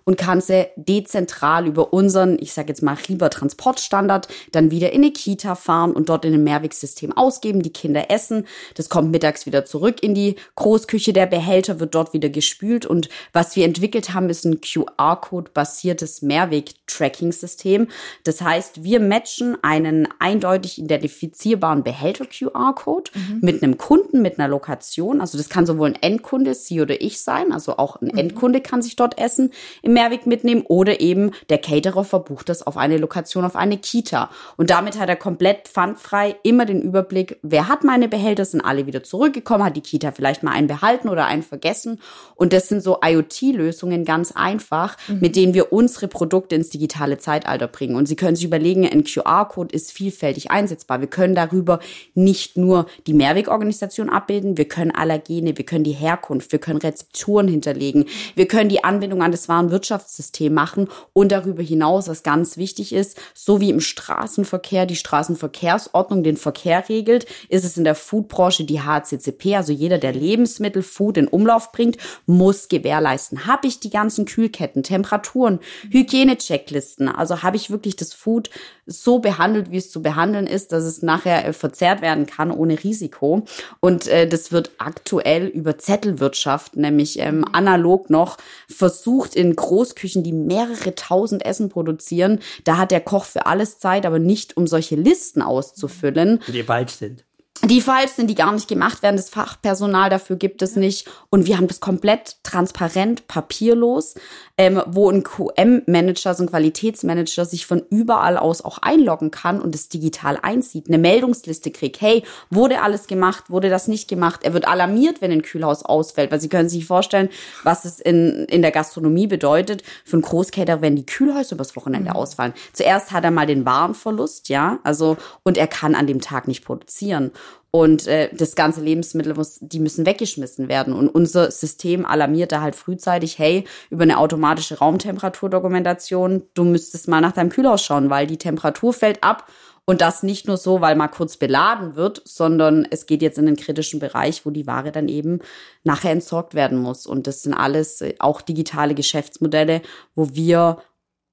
[0.05, 5.03] und kann sie dezentral über unseren, ich sage jetzt mal lieber Transportstandard, dann wieder in
[5.03, 7.62] eine Kita fahren und dort in ein Mehrwegsystem ausgeben.
[7.62, 11.12] Die Kinder essen, das kommt mittags wieder zurück in die Großküche.
[11.12, 17.89] Der Behälter wird dort wieder gespült und was wir entwickelt haben, ist ein QR-Code-basiertes Mehrweg-Tracking-System.
[18.24, 23.39] Das heißt, wir matchen einen eindeutig identifizierbaren Behälter-QR-Code mhm.
[23.41, 25.20] mit einem Kunden, mit einer Lokation.
[25.20, 28.18] Also das kann sowohl ein Endkunde, Sie oder ich sein, also auch ein mhm.
[28.18, 29.53] Endkunde kann sich dort essen
[29.83, 34.31] im Mehrweg mitnehmen oder eben der Caterer verbucht das auf eine Lokation, auf eine Kita.
[34.57, 38.87] Und damit hat er komplett pfandfrei immer den Überblick, wer hat meine Behälter, sind alle
[38.87, 42.01] wieder zurückgekommen, hat die Kita vielleicht mal einen behalten oder einen vergessen.
[42.35, 45.20] Und das sind so IoT-Lösungen ganz einfach, mhm.
[45.20, 47.97] mit denen wir unsere Produkte ins digitale Zeitalter bringen.
[47.97, 51.01] Und Sie können sich überlegen, ein QR-Code ist vielfältig einsetzbar.
[51.01, 51.81] Wir können darüber
[52.14, 57.49] nicht nur die Mehrwegorganisation abbilden, wir können Allergene, wir können die Herkunft, wir können Rezepturen
[57.49, 62.93] hinterlegen, wir können die Anbindung an das Wirtschaftssystem machen und darüber hinaus, was ganz wichtig
[62.93, 68.65] ist, so wie im Straßenverkehr die Straßenverkehrsordnung den Verkehr regelt, ist es in der Foodbranche
[68.65, 73.47] die HCCP, also jeder, der Lebensmittel, Food in Umlauf bringt, muss gewährleisten.
[73.47, 75.61] Habe ich die ganzen Kühlketten, Temperaturen,
[75.91, 78.51] Hygienechecklisten, also habe ich wirklich das Food
[78.87, 82.83] so behandelt, wie es zu behandeln ist, dass es nachher äh, verzehrt werden kann ohne
[82.83, 83.45] Risiko.
[83.80, 90.33] Und äh, das wird aktuell über Zettelwirtschaft, nämlich ähm, analog noch, versucht in Großküchen, die
[90.33, 92.41] mehrere tausend Essen produzieren.
[92.64, 96.41] Da hat der Koch für alles Zeit, aber nicht um solche Listen auszufüllen.
[96.49, 97.24] Die falsch sind
[97.65, 99.17] die falsch sind, die gar nicht gemacht werden.
[99.17, 101.09] Das Fachpersonal dafür gibt es nicht.
[101.31, 104.17] Und wir haben das komplett transparent, papierlos,
[104.59, 109.77] ähm, wo ein QM-Manager, so ein Qualitätsmanager sich von überall aus auch einloggen kann und
[109.77, 112.01] es digital einsieht, eine Meldungsliste kriegt.
[112.01, 113.45] Hey, wurde alles gemacht?
[113.49, 114.41] Wurde das nicht gemacht?
[114.43, 117.29] Er wird alarmiert, wenn ein Kühlhaus ausfällt, weil Sie können sich vorstellen,
[117.63, 119.85] was es in, in der Gastronomie bedeutet.
[120.05, 122.17] Für einen Großcater, wenn die Kühlhäuser übers Wochenende mhm.
[122.17, 122.55] ausfallen.
[122.73, 126.65] Zuerst hat er mal den Warenverlust, ja, also, und er kann an dem Tag nicht
[126.65, 127.31] produzieren.
[127.71, 130.93] Und äh, das ganze Lebensmittel muss, die müssen weggeschmissen werden.
[130.93, 137.23] Und unser System alarmiert da halt frühzeitig, hey, über eine automatische Raumtemperaturdokumentation, du müsstest mal
[137.23, 139.51] nach deinem Kühlhaus schauen, weil die Temperatur fällt ab.
[139.85, 143.47] Und das nicht nur so, weil mal kurz beladen wird, sondern es geht jetzt in
[143.47, 145.41] den kritischen Bereich, wo die Ware dann eben
[145.83, 147.07] nachher entsorgt werden muss.
[147.07, 149.83] Und das sind alles äh, auch digitale Geschäftsmodelle,
[150.15, 150.79] wo wir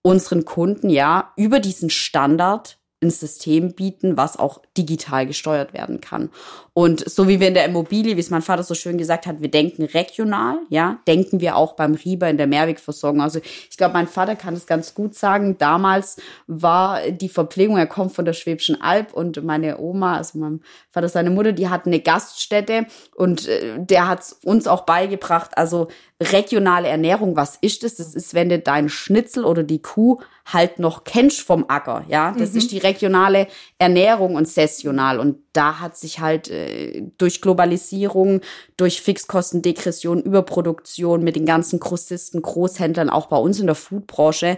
[0.01, 6.29] unseren Kunden ja über diesen Standard ein System bieten, was auch digital gesteuert werden kann.
[6.73, 9.41] Und so wie wir in der Immobilie, wie es mein Vater so schön gesagt hat,
[9.41, 13.21] wir denken regional, ja, denken wir auch beim Rieber in der Mehrwegversorgung.
[13.21, 13.39] Also
[13.69, 15.57] ich glaube, mein Vater kann es ganz gut sagen.
[15.57, 20.61] Damals war die Verpflegung, er kommt von der Schwäbischen Alb und meine Oma, also mein
[20.91, 22.85] Vater, seine Mutter, die hat eine Gaststätte
[23.15, 25.87] und äh, der hat uns auch beigebracht, also
[26.21, 27.95] regionale Ernährung, was ist das?
[27.95, 32.35] Das ist, wenn du deinen Schnitzel oder die Kuh halt noch kennst vom Acker, ja.
[32.37, 32.57] Das mhm.
[32.57, 33.47] ist die regionale
[33.77, 35.19] Ernährung und sessional.
[35.19, 38.41] Und da hat sich halt äh, durch Globalisierung,
[38.75, 44.57] durch Fixkostendegression, Überproduktion mit den ganzen Grossisten, Großhändlern, auch bei uns in der Foodbranche,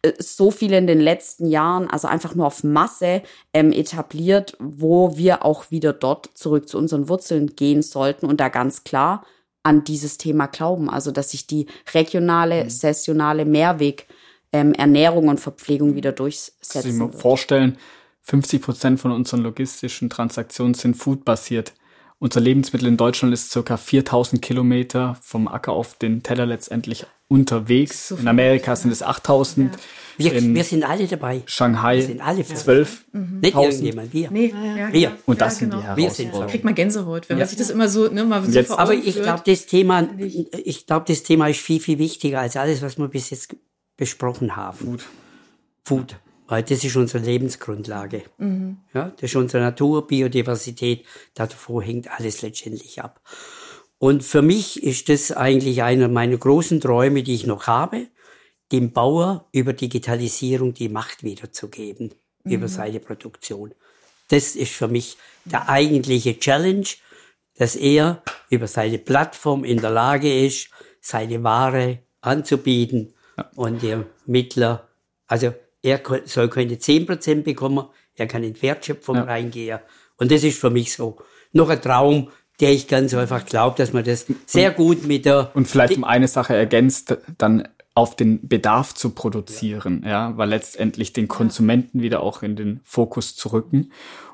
[0.00, 5.14] äh, so viel in den letzten Jahren, also einfach nur auf Masse ähm, etabliert, wo
[5.16, 9.26] wir auch wieder dort zurück zu unseren Wurzeln gehen sollten und da ganz klar
[9.62, 10.90] an dieses Thema glauben.
[10.90, 12.70] Also, dass sich die regionale, mhm.
[12.70, 14.06] sessionale Mehrweg
[14.52, 16.88] ähm, Ernährung und Verpflegung wieder durchsetzen.
[16.88, 17.78] Ich mir vorstellen,
[18.22, 21.72] 50 Prozent von unseren logistischen Transaktionen sind foodbasiert.
[22.22, 28.06] Unser Lebensmittel in Deutschland ist circa 4000 Kilometer vom Acker auf den Teller letztendlich unterwegs.
[28.06, 29.74] So in Amerika sind es 8000.
[30.18, 30.32] Ja.
[30.32, 31.42] Wir, wir, sind alle dabei.
[31.46, 33.06] Shanghai wir sind alle 12.
[33.10, 33.40] Mhm.
[33.40, 34.30] Nicht irgendjemand, wir.
[34.30, 35.18] Nee, ja, wir.
[35.26, 35.78] Und das ja, genau.
[35.78, 36.46] sind die Herausforderungen.
[36.46, 38.94] Wir kriegt man Gänsehaut, wenn man sich das immer so, ne, mal so jetzt, Aber
[38.94, 42.98] ich glaube, das Thema, ich glaube, das Thema ist viel, viel wichtiger als alles, was
[42.98, 43.56] wir bis jetzt
[43.96, 44.78] besprochen haben.
[44.78, 45.04] Food.
[45.82, 46.16] Food.
[46.46, 48.22] Weil das ist unsere Lebensgrundlage.
[48.38, 48.78] Mhm.
[48.92, 51.04] Ja, das ist unsere Natur, Biodiversität.
[51.34, 53.20] Davor hängt alles letztendlich ab.
[53.98, 58.08] Und für mich ist das eigentlich einer meiner großen Träume, die ich noch habe,
[58.72, 62.12] dem Bauer über Digitalisierung die Macht wiederzugeben,
[62.42, 62.52] mhm.
[62.52, 63.74] über seine Produktion.
[64.28, 66.86] Das ist für mich der eigentliche Challenge,
[67.56, 70.70] dass er über seine Plattform in der Lage ist,
[71.00, 73.14] seine Ware anzubieten
[73.56, 74.88] und der Mittler,
[75.26, 75.52] also
[75.82, 79.24] er soll keine 10% bekommen, er kann in Wertschöpfung ja.
[79.24, 79.80] reingehen.
[80.16, 81.18] Und das ist für mich so
[81.52, 82.30] noch ein Traum,
[82.60, 85.50] der ich ganz einfach glaube, dass man das sehr gut mit der...
[85.54, 90.48] Und vielleicht um eine Sache ergänzt, dann auf den Bedarf zu produzieren, ja, ja weil
[90.48, 93.92] letztendlich den Konsumenten wieder auch in den Fokus zu rücken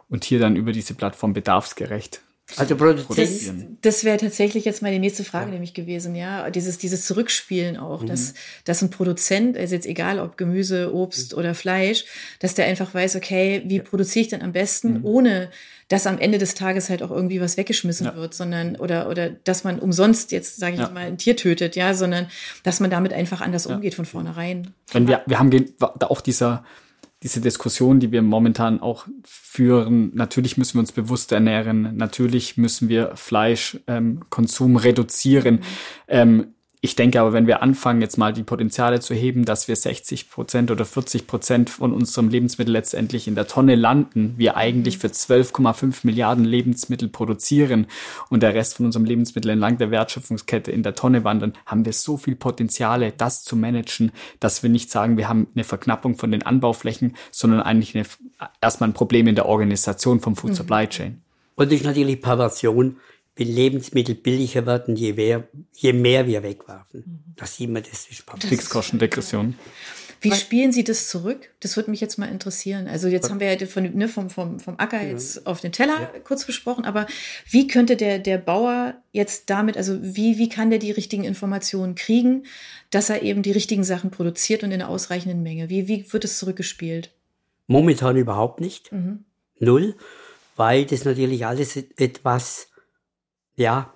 [0.09, 2.20] und hier dann über diese Plattform bedarfsgerecht
[2.57, 3.78] also produzieren.
[3.82, 5.53] Das, das wäre tatsächlich jetzt meine nächste Frage ja.
[5.53, 6.49] nämlich gewesen, ja.
[6.51, 8.07] Dieses, dieses Zurückspielen auch, mhm.
[8.07, 8.34] dass,
[8.64, 11.38] dass ein Produzent, also jetzt egal ob Gemüse, Obst mhm.
[11.38, 12.05] oder Fleisch,
[12.38, 15.05] dass der einfach weiß, okay, wie produziere ich denn am besten, mhm.
[15.05, 15.51] ohne
[15.88, 18.16] dass am Ende des Tages halt auch irgendwie was weggeschmissen ja.
[18.16, 20.90] wird, sondern oder oder dass man umsonst jetzt sage ich ja.
[20.90, 22.28] mal ein Tier tötet, ja, sondern
[22.62, 24.74] dass man damit einfach anders umgeht von vornherein.
[24.92, 25.51] Wenn wir wir haben
[26.01, 26.64] auch dieser
[27.22, 32.88] diese Diskussion, die wir momentan auch führen, natürlich müssen wir uns bewusst ernähren, natürlich müssen
[32.88, 35.54] wir Fleischkonsum ähm, reduzieren.
[35.56, 35.60] Mhm.
[36.06, 36.46] Ähm,
[36.81, 40.31] ich denke aber, wenn wir anfangen, jetzt mal die Potenziale zu heben, dass wir 60
[40.31, 45.09] Prozent oder 40 Prozent von unserem Lebensmittel letztendlich in der Tonne landen, wir eigentlich für
[45.09, 47.89] 12,5 Milliarden Lebensmittel produzieren
[48.31, 51.93] und der Rest von unserem Lebensmittel entlang der Wertschöpfungskette in der Tonne wandern, haben wir
[51.93, 56.31] so viel Potenziale, das zu managen, dass wir nicht sagen, wir haben eine Verknappung von
[56.31, 58.07] den Anbauflächen, sondern eigentlich eine,
[58.61, 61.22] erstmal ein Problem in der Organisation vom Food Supply Chain.
[61.57, 62.99] Und ist natürlich Perversion
[63.45, 67.05] Lebensmittel billiger werden, je mehr, je mehr wir wegwerfen.
[67.07, 67.34] Mhm.
[67.36, 69.55] Da sieht man, das ist Fixkostendegression.
[70.20, 71.51] Wie spielen Sie das zurück?
[71.61, 72.89] Das würde mich jetzt mal interessieren.
[72.89, 76.01] Also jetzt haben wir ja von, ne, vom, vom, vom Acker jetzt auf den Teller
[76.01, 76.20] ja.
[76.24, 77.07] kurz besprochen, aber
[77.49, 81.95] wie könnte der, der Bauer jetzt damit, also wie, wie kann der die richtigen Informationen
[81.95, 82.45] kriegen,
[82.91, 85.70] dass er eben die richtigen Sachen produziert und in einer ausreichenden Menge?
[85.70, 87.12] Wie, wie wird es zurückgespielt?
[87.68, 88.91] Momentan überhaupt nicht.
[88.91, 89.24] Mhm.
[89.61, 89.95] Null.
[90.57, 92.68] Weil das natürlich alles etwas,
[93.59, 93.92] ja,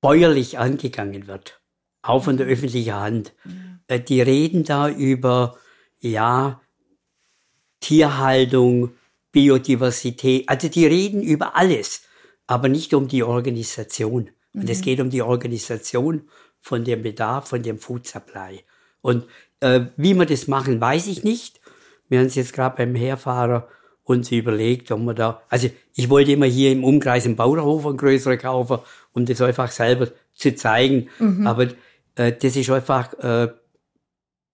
[0.00, 1.60] bäuerlich angegangen wird.
[2.02, 2.52] Auch von der mhm.
[2.52, 3.34] öffentlichen Hand.
[3.44, 3.80] Mhm.
[4.08, 5.58] Die reden da über,
[5.98, 6.60] ja,
[7.80, 8.94] Tierhaltung,
[9.32, 10.48] Biodiversität.
[10.48, 12.02] Also die reden über alles,
[12.46, 14.30] aber nicht um die Organisation.
[14.54, 14.84] Und es mhm.
[14.84, 16.28] geht um die Organisation
[16.60, 18.64] von dem Bedarf, von dem Food Supply.
[19.02, 19.26] Und
[19.60, 21.60] äh, wie wir das machen, weiß ich nicht.
[22.08, 23.68] Wir haben es jetzt gerade beim Herfahrer
[24.04, 25.68] uns überlegt, ob wir da, also
[26.00, 28.78] ich wollte immer hier im Umkreis im Bauerhof einen größeren kaufen,
[29.12, 31.10] um das einfach selber zu zeigen.
[31.18, 31.46] Mhm.
[31.46, 31.68] Aber
[32.14, 33.48] äh, das ist einfach äh,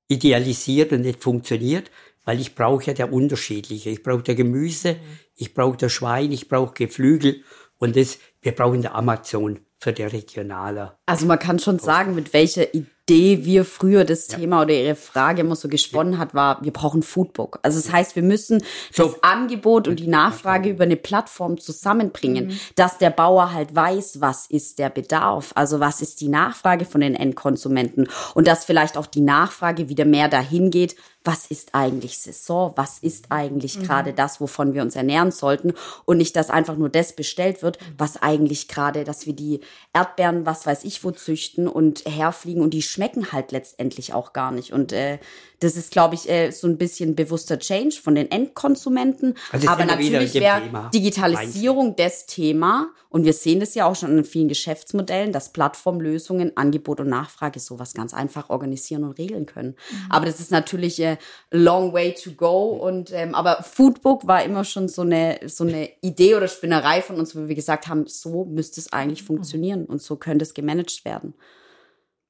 [0.08, 1.92] idealisiert und nicht funktioniert,
[2.24, 3.90] weil ich brauche ja der unterschiedliche.
[3.90, 5.18] Ich brauche der Gemüse, mhm.
[5.36, 7.44] ich brauche der Schwein, ich brauche Geflügel
[7.78, 10.98] und das, wir brauchen der Amazon für die regionale.
[11.06, 14.38] Also man kann schon sagen, mit welcher Idee Idee wir früher das ja.
[14.38, 17.60] Thema oder ihre Frage immer so gesponnen hat, war, wir brauchen Foodbook.
[17.62, 19.04] Also das heißt, wir müssen so.
[19.04, 22.60] das Angebot und die Nachfrage über eine Plattform zusammenbringen, mhm.
[22.74, 27.00] dass der Bauer halt weiß, was ist der Bedarf, also was ist die Nachfrage von
[27.00, 30.96] den Endkonsumenten und dass vielleicht auch die Nachfrage wieder mehr dahin geht,
[31.26, 33.82] was ist eigentlich Saison, was ist eigentlich mhm.
[33.82, 35.74] gerade das, wovon wir uns ernähren sollten
[36.04, 39.60] und nicht, dass einfach nur das bestellt wird, was eigentlich gerade, dass wir die
[39.92, 44.52] Erdbeeren, was weiß ich wo züchten und herfliegen und die schmecken halt letztendlich auch gar
[44.52, 44.72] nicht.
[44.72, 45.18] Und äh,
[45.60, 49.34] das ist, glaube ich, äh, so ein bisschen bewusster Change von den Endkonsumenten.
[49.52, 52.88] Also Aber natürlich wäre Digitalisierung das Thema.
[53.08, 57.60] Und wir sehen das ja auch schon in vielen Geschäftsmodellen, dass Plattformlösungen, Angebot und Nachfrage
[57.60, 59.76] sowas ganz einfach organisieren und regeln können.
[59.90, 59.96] Mhm.
[60.10, 61.16] Aber das ist natürlich äh,
[61.50, 62.66] long way to go.
[62.68, 67.16] Und ähm, aber Foodbook war immer schon so eine so eine Idee oder Spinnerei von
[67.16, 69.26] uns, wo wir gesagt haben, so müsste es eigentlich mhm.
[69.26, 71.34] funktionieren und so könnte es gemanagt werden.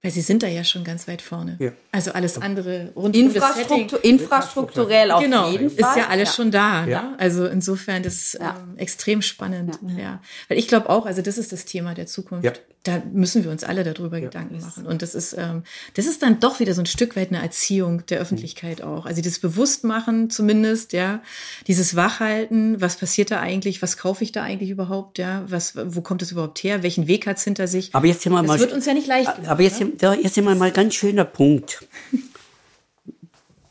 [0.02, 1.56] Weil sie sind da ja schon ganz weit vorne.
[1.58, 1.72] Ja.
[1.90, 5.90] Also alles andere rund Infrastruktur, um das Infrastrukturell auf genau, jeden Fall.
[5.90, 6.34] Ist ja alles ja.
[6.34, 6.86] schon da.
[6.86, 7.02] Ja.
[7.02, 7.14] Ne?
[7.18, 8.56] Also insofern das ja.
[8.56, 9.78] ähm, extrem spannend.
[9.96, 10.20] Ja.
[10.48, 13.64] Weil ich glaube auch, also das ist das Thema der Zukunft da müssen wir uns
[13.64, 14.24] alle darüber ja.
[14.24, 14.86] Gedanken machen.
[14.86, 18.06] Und das ist, ähm, das ist dann doch wieder so ein Stück weit eine Erziehung
[18.06, 19.06] der Öffentlichkeit auch.
[19.06, 21.22] Also das Bewusstmachen zumindest, ja,
[21.66, 26.00] dieses Wachhalten, was passiert da eigentlich, was kaufe ich da eigentlich überhaupt, ja, was, wo
[26.00, 27.94] kommt es überhaupt her, welchen Weg hat es hinter sich?
[27.94, 29.34] Aber jetzt sind wir das mal, wird uns ja nicht leicht.
[29.34, 29.86] Gemacht, aber jetzt, ja?
[30.00, 31.86] Jetzt sind wir mal ganz schöner Punkt.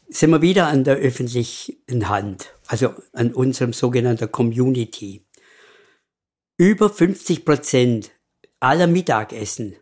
[0.10, 5.22] sind wir wieder an der öffentlichen Hand, also an unserem sogenannten Community.
[6.58, 8.12] Über 50 Prozent
[8.60, 9.76] aller Mittagessen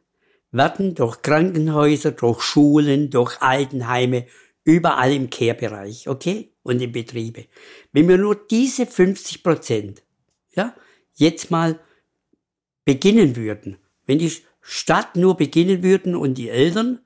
[0.52, 4.26] werden durch Krankenhäuser, durch Schulen, durch Altenheime,
[4.64, 6.52] überall im Care-Bereich, okay?
[6.64, 7.46] Und in Betriebe.
[7.92, 10.04] Wenn wir nur diese 50 Prozent,
[10.56, 10.76] ja,
[11.14, 11.80] jetzt mal
[12.86, 14.32] beginnen würden, wenn die
[14.64, 17.00] Stadt nur beginnen würden und die Eltern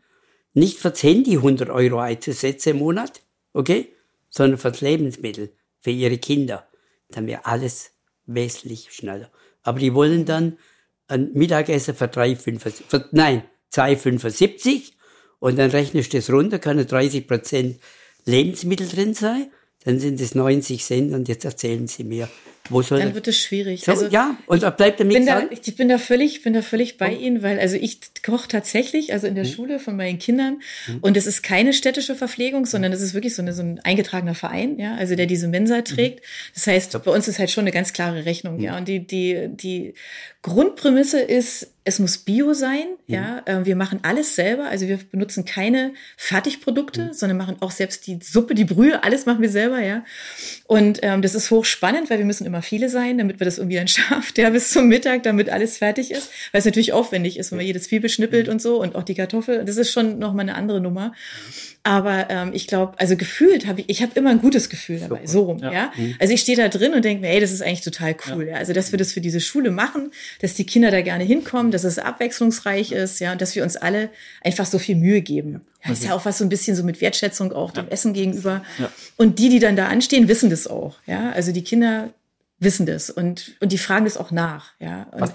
[0.54, 3.22] nicht fürs Handy 100 Euro einzusetzen im Monat,
[3.54, 3.94] okay,
[4.30, 5.52] sondern fürs Lebensmittel,
[5.82, 6.68] für ihre Kinder,
[7.10, 7.92] dann wäre alles
[8.26, 9.32] wesentlich schneller.
[9.64, 10.58] Aber die wollen dann
[11.08, 13.44] ein Mittagessen für 3,75, nein,
[13.74, 14.94] 2,75
[15.40, 17.80] und dann rechnest du das runter, kann 30 Prozent
[18.26, 19.52] Lebensmittel drin sein,
[19.84, 22.30] dann sind es 90 Cent und jetzt erzählen sie mir,
[22.70, 23.84] wo soll Dann wird es schwierig.
[23.84, 26.62] So, also, ja, und da bleibt der bin da, Ich bin da völlig, bin da
[26.62, 29.50] völlig bei Ihnen, weil also ich koche tatsächlich, also in der mhm.
[29.50, 31.00] Schule von meinen Kindern mhm.
[31.02, 34.36] und es ist keine städtische Verpflegung, sondern es ist wirklich so, eine, so ein eingetragener
[34.36, 35.86] Verein, ja, also der diese Mensa mhm.
[35.86, 36.26] trägt.
[36.54, 39.48] Das heißt, bei uns ist halt schon eine ganz klare Rechnung, ja, und die, die,
[39.50, 39.94] die
[40.42, 43.14] Grundprämisse ist, es muss Bio sein, mhm.
[43.14, 43.42] ja.
[43.46, 47.14] Äh, wir machen alles selber, also wir benutzen keine Fertigprodukte, mhm.
[47.14, 50.04] sondern machen auch selbst die Suppe, die Brühe, alles machen wir selber, ja.
[50.66, 53.78] Und ähm, das ist hochspannend, weil wir müssen immer viele sein, damit wir das irgendwie
[53.78, 57.52] dann schafft, ja, bis zum Mittag, damit alles fertig ist, weil es natürlich aufwendig ist,
[57.52, 58.54] wenn man jedes Zwiebel schnippelt mhm.
[58.54, 59.66] und so und auch die Kartoffel.
[59.66, 61.14] Das ist schon nochmal eine andere Nummer.
[61.88, 65.20] Aber ähm, ich glaube, also gefühlt habe ich, ich habe immer ein gutes Gefühl dabei,
[65.20, 65.28] Super.
[65.28, 65.72] so rum, ja.
[65.72, 65.92] ja?
[65.96, 66.16] Mhm.
[66.20, 68.52] Also ich stehe da drin und denke mir, ey, das ist eigentlich total cool, ja.
[68.52, 68.58] ja.
[68.58, 71.86] Also dass wir das für diese Schule machen, dass die Kinder da gerne hinkommen, dass
[71.86, 74.10] es abwechslungsreich ist, ja, und dass wir uns alle
[74.44, 75.62] einfach so viel Mühe geben.
[75.86, 78.64] Ja, ist ja auch was so ein bisschen so mit Wertschätzung auch dem Essen gegenüber.
[79.16, 81.32] Und die, die dann da anstehen, wissen das auch, ja.
[81.32, 82.14] Also die Kinder
[82.60, 85.04] wissen das und, und die fragen das auch nach, ja.
[85.12, 85.34] Und,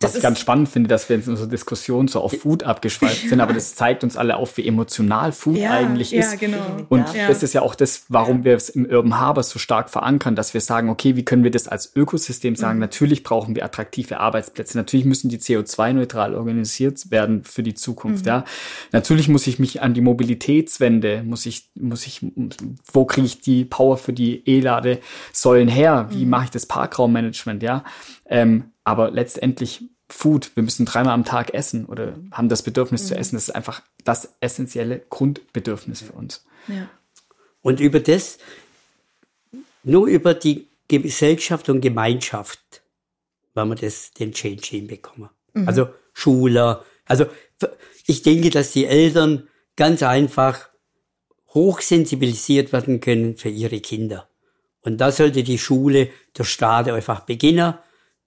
[0.00, 3.40] was ich ganz spannend finde, dass wir in unserer Diskussion so auf Food abgeschweift sind,
[3.40, 6.32] aber das zeigt uns alle auch, wie emotional Food ja, eigentlich ist.
[6.32, 6.58] Ja, genau.
[6.90, 7.28] Und ja.
[7.28, 10.52] das ist ja auch das, warum wir es im Urban Harbor so stark verankern, dass
[10.52, 12.74] wir sagen, okay, wie können wir das als Ökosystem sagen?
[12.74, 12.80] Mhm.
[12.80, 14.76] Natürlich brauchen wir attraktive Arbeitsplätze.
[14.76, 18.28] Natürlich müssen die CO2-neutral organisiert werden für die Zukunft, mhm.
[18.28, 18.44] ja.
[18.92, 22.24] Natürlich muss ich mich an die Mobilitätswende, muss ich, muss ich,
[22.92, 26.08] wo kriege ich die Power für die E-Ladesäulen her?
[26.10, 26.30] Wie mhm.
[26.30, 27.82] mache ich das Parkraummanagement, ja?
[28.28, 33.06] Ähm, aber letztendlich Food, wir müssen dreimal am Tag essen oder haben das Bedürfnis mhm.
[33.08, 33.34] zu essen.
[33.34, 36.44] Das ist einfach das essentielle Grundbedürfnis für uns.
[36.68, 36.88] Ja.
[37.62, 38.38] Und über das,
[39.82, 42.60] nur über die Gesellschaft und Gemeinschaft,
[43.54, 45.30] wenn wir das, den Change hinbekommen.
[45.54, 45.66] Mhm.
[45.66, 47.26] Also Schule, also
[48.06, 50.68] ich denke, dass die Eltern ganz einfach
[51.48, 54.28] hochsensibilisiert werden können für ihre Kinder.
[54.82, 57.74] Und da sollte die Schule, der Staat einfach beginnen,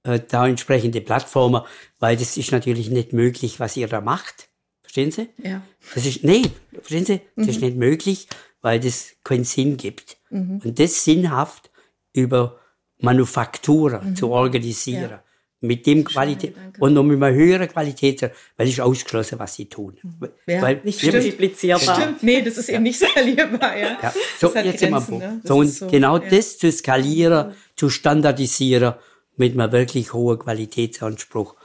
[0.03, 1.61] äh, da entsprechende Plattformen,
[1.99, 4.49] weil das ist natürlich nicht möglich, was ihr da macht.
[4.81, 5.29] Verstehen Sie?
[5.43, 5.61] Ja.
[5.93, 6.43] Das ist, nee,
[6.73, 7.21] verstehen Sie?
[7.35, 7.51] Das mhm.
[7.51, 8.27] ist nicht möglich,
[8.61, 10.17] weil das keinen Sinn gibt.
[10.29, 10.61] Mhm.
[10.63, 11.69] Und das sinnhaft
[12.13, 12.59] über
[12.97, 14.15] Manufaktur mhm.
[14.15, 15.11] zu organisieren.
[15.11, 15.23] Ja
[15.61, 19.97] mit dem Qualität und noch mit einer höheren Qualität, weil ich ausgeschlossen, was sie tun.
[20.47, 21.95] Ja, weil nicht multiplizierbar.
[21.95, 23.97] Stimmt, nee, das ist eben nicht skalierbar, ja.
[24.01, 24.13] ja.
[24.39, 25.41] So, jetzt Grenzen, immer ne?
[25.43, 26.29] so, und so, genau ja.
[26.29, 28.95] das zu skalieren, zu standardisieren
[29.39, 31.55] mit einem wirklich hohen Qualitätsanspruch,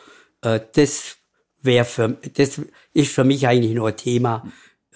[0.43, 1.16] äh, das
[1.62, 2.61] wäre für, das
[2.93, 4.51] ist für mich eigentlich nur ein Thema,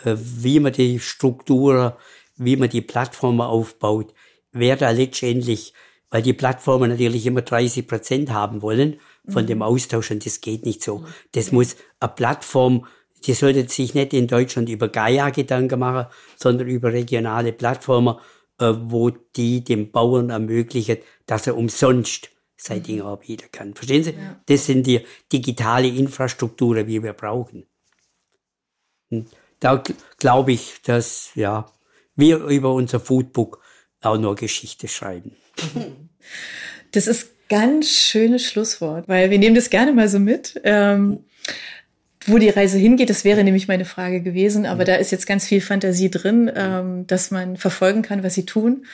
[0.04, 1.96] äh, wie man die Struktur,
[2.36, 4.14] wie man die Plattformen aufbaut,
[4.52, 5.74] wer da letztendlich
[6.10, 9.48] weil die Plattformen natürlich immer 30 Prozent haben wollen von mhm.
[9.48, 11.04] dem Austausch und das geht nicht so.
[11.32, 12.86] Das muss eine Plattform,
[13.26, 18.16] die sollte sich nicht in Deutschland über Gaia Gedanken machen, sondern über regionale Plattformen,
[18.58, 23.06] äh, wo die dem Bauern ermöglichen, dass er umsonst Ding mhm.
[23.06, 23.74] anbieten kann.
[23.74, 24.10] Verstehen Sie?
[24.10, 24.40] Ja.
[24.46, 25.00] Das sind die
[25.32, 27.66] digitale Infrastrukturen, die wir brauchen.
[29.10, 29.28] Und
[29.60, 29.82] da
[30.18, 31.70] glaube ich, dass ja,
[32.14, 33.62] wir über unser Foodbook
[34.00, 35.36] auch nur Geschichte schreiben.
[36.92, 40.58] Das ist ganz schönes Schlusswort, weil wir nehmen das gerne mal so mit.
[40.64, 41.24] Ähm,
[42.28, 45.46] wo die Reise hingeht, das wäre nämlich meine Frage gewesen, aber da ist jetzt ganz
[45.46, 48.84] viel Fantasie drin, ähm, dass man verfolgen kann, was sie tun,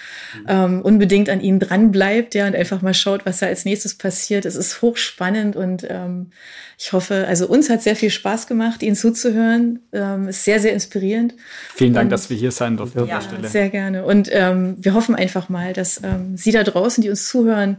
[0.49, 3.97] ähm, unbedingt an ihnen dran bleibt, ja, und einfach mal schaut, was da als nächstes
[3.97, 4.45] passiert.
[4.45, 6.31] Es ist hochspannend und ähm,
[6.79, 9.81] ich hoffe, also uns hat sehr viel Spaß gemacht, ihnen zuzuhören.
[9.93, 11.35] Ähm, ist sehr, sehr inspirierend.
[11.75, 13.21] Vielen Dank, und, dass wir hier sein durften ja.
[13.43, 14.05] Sehr gerne.
[14.05, 17.79] Und ähm, wir hoffen einfach mal, dass ähm, Sie da draußen, die uns zuhören,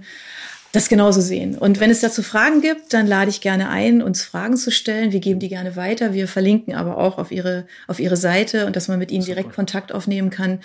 [0.76, 1.58] das genauso sehen.
[1.58, 5.12] Und wenn es dazu Fragen gibt, dann lade ich gerne ein, uns Fragen zu stellen.
[5.12, 6.14] Wir geben die gerne weiter.
[6.14, 9.36] Wir verlinken aber auch auf ihre, auf ihre Seite und dass man mit ihnen Super.
[9.36, 10.60] direkt Kontakt aufnehmen kann.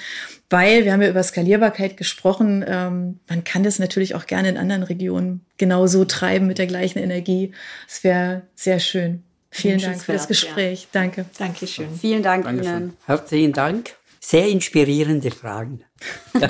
[0.49, 2.65] Weil wir haben ja über Skalierbarkeit gesprochen.
[2.67, 6.99] Ähm, man kann das natürlich auch gerne in anderen Regionen genauso treiben mit der gleichen
[6.99, 7.53] Energie.
[7.89, 9.23] Es wäre sehr schön.
[9.51, 10.83] Vielen Dank für das Gespräch.
[10.83, 10.89] Ja.
[11.01, 11.25] Danke.
[11.39, 11.89] Dankeschön.
[12.01, 12.77] Vielen Dank Dankeschön.
[12.77, 12.97] Ihnen.
[13.07, 13.97] Herzlichen Dank.
[14.21, 15.85] Sehr inspirierende Fragen.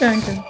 [0.00, 0.44] Danke.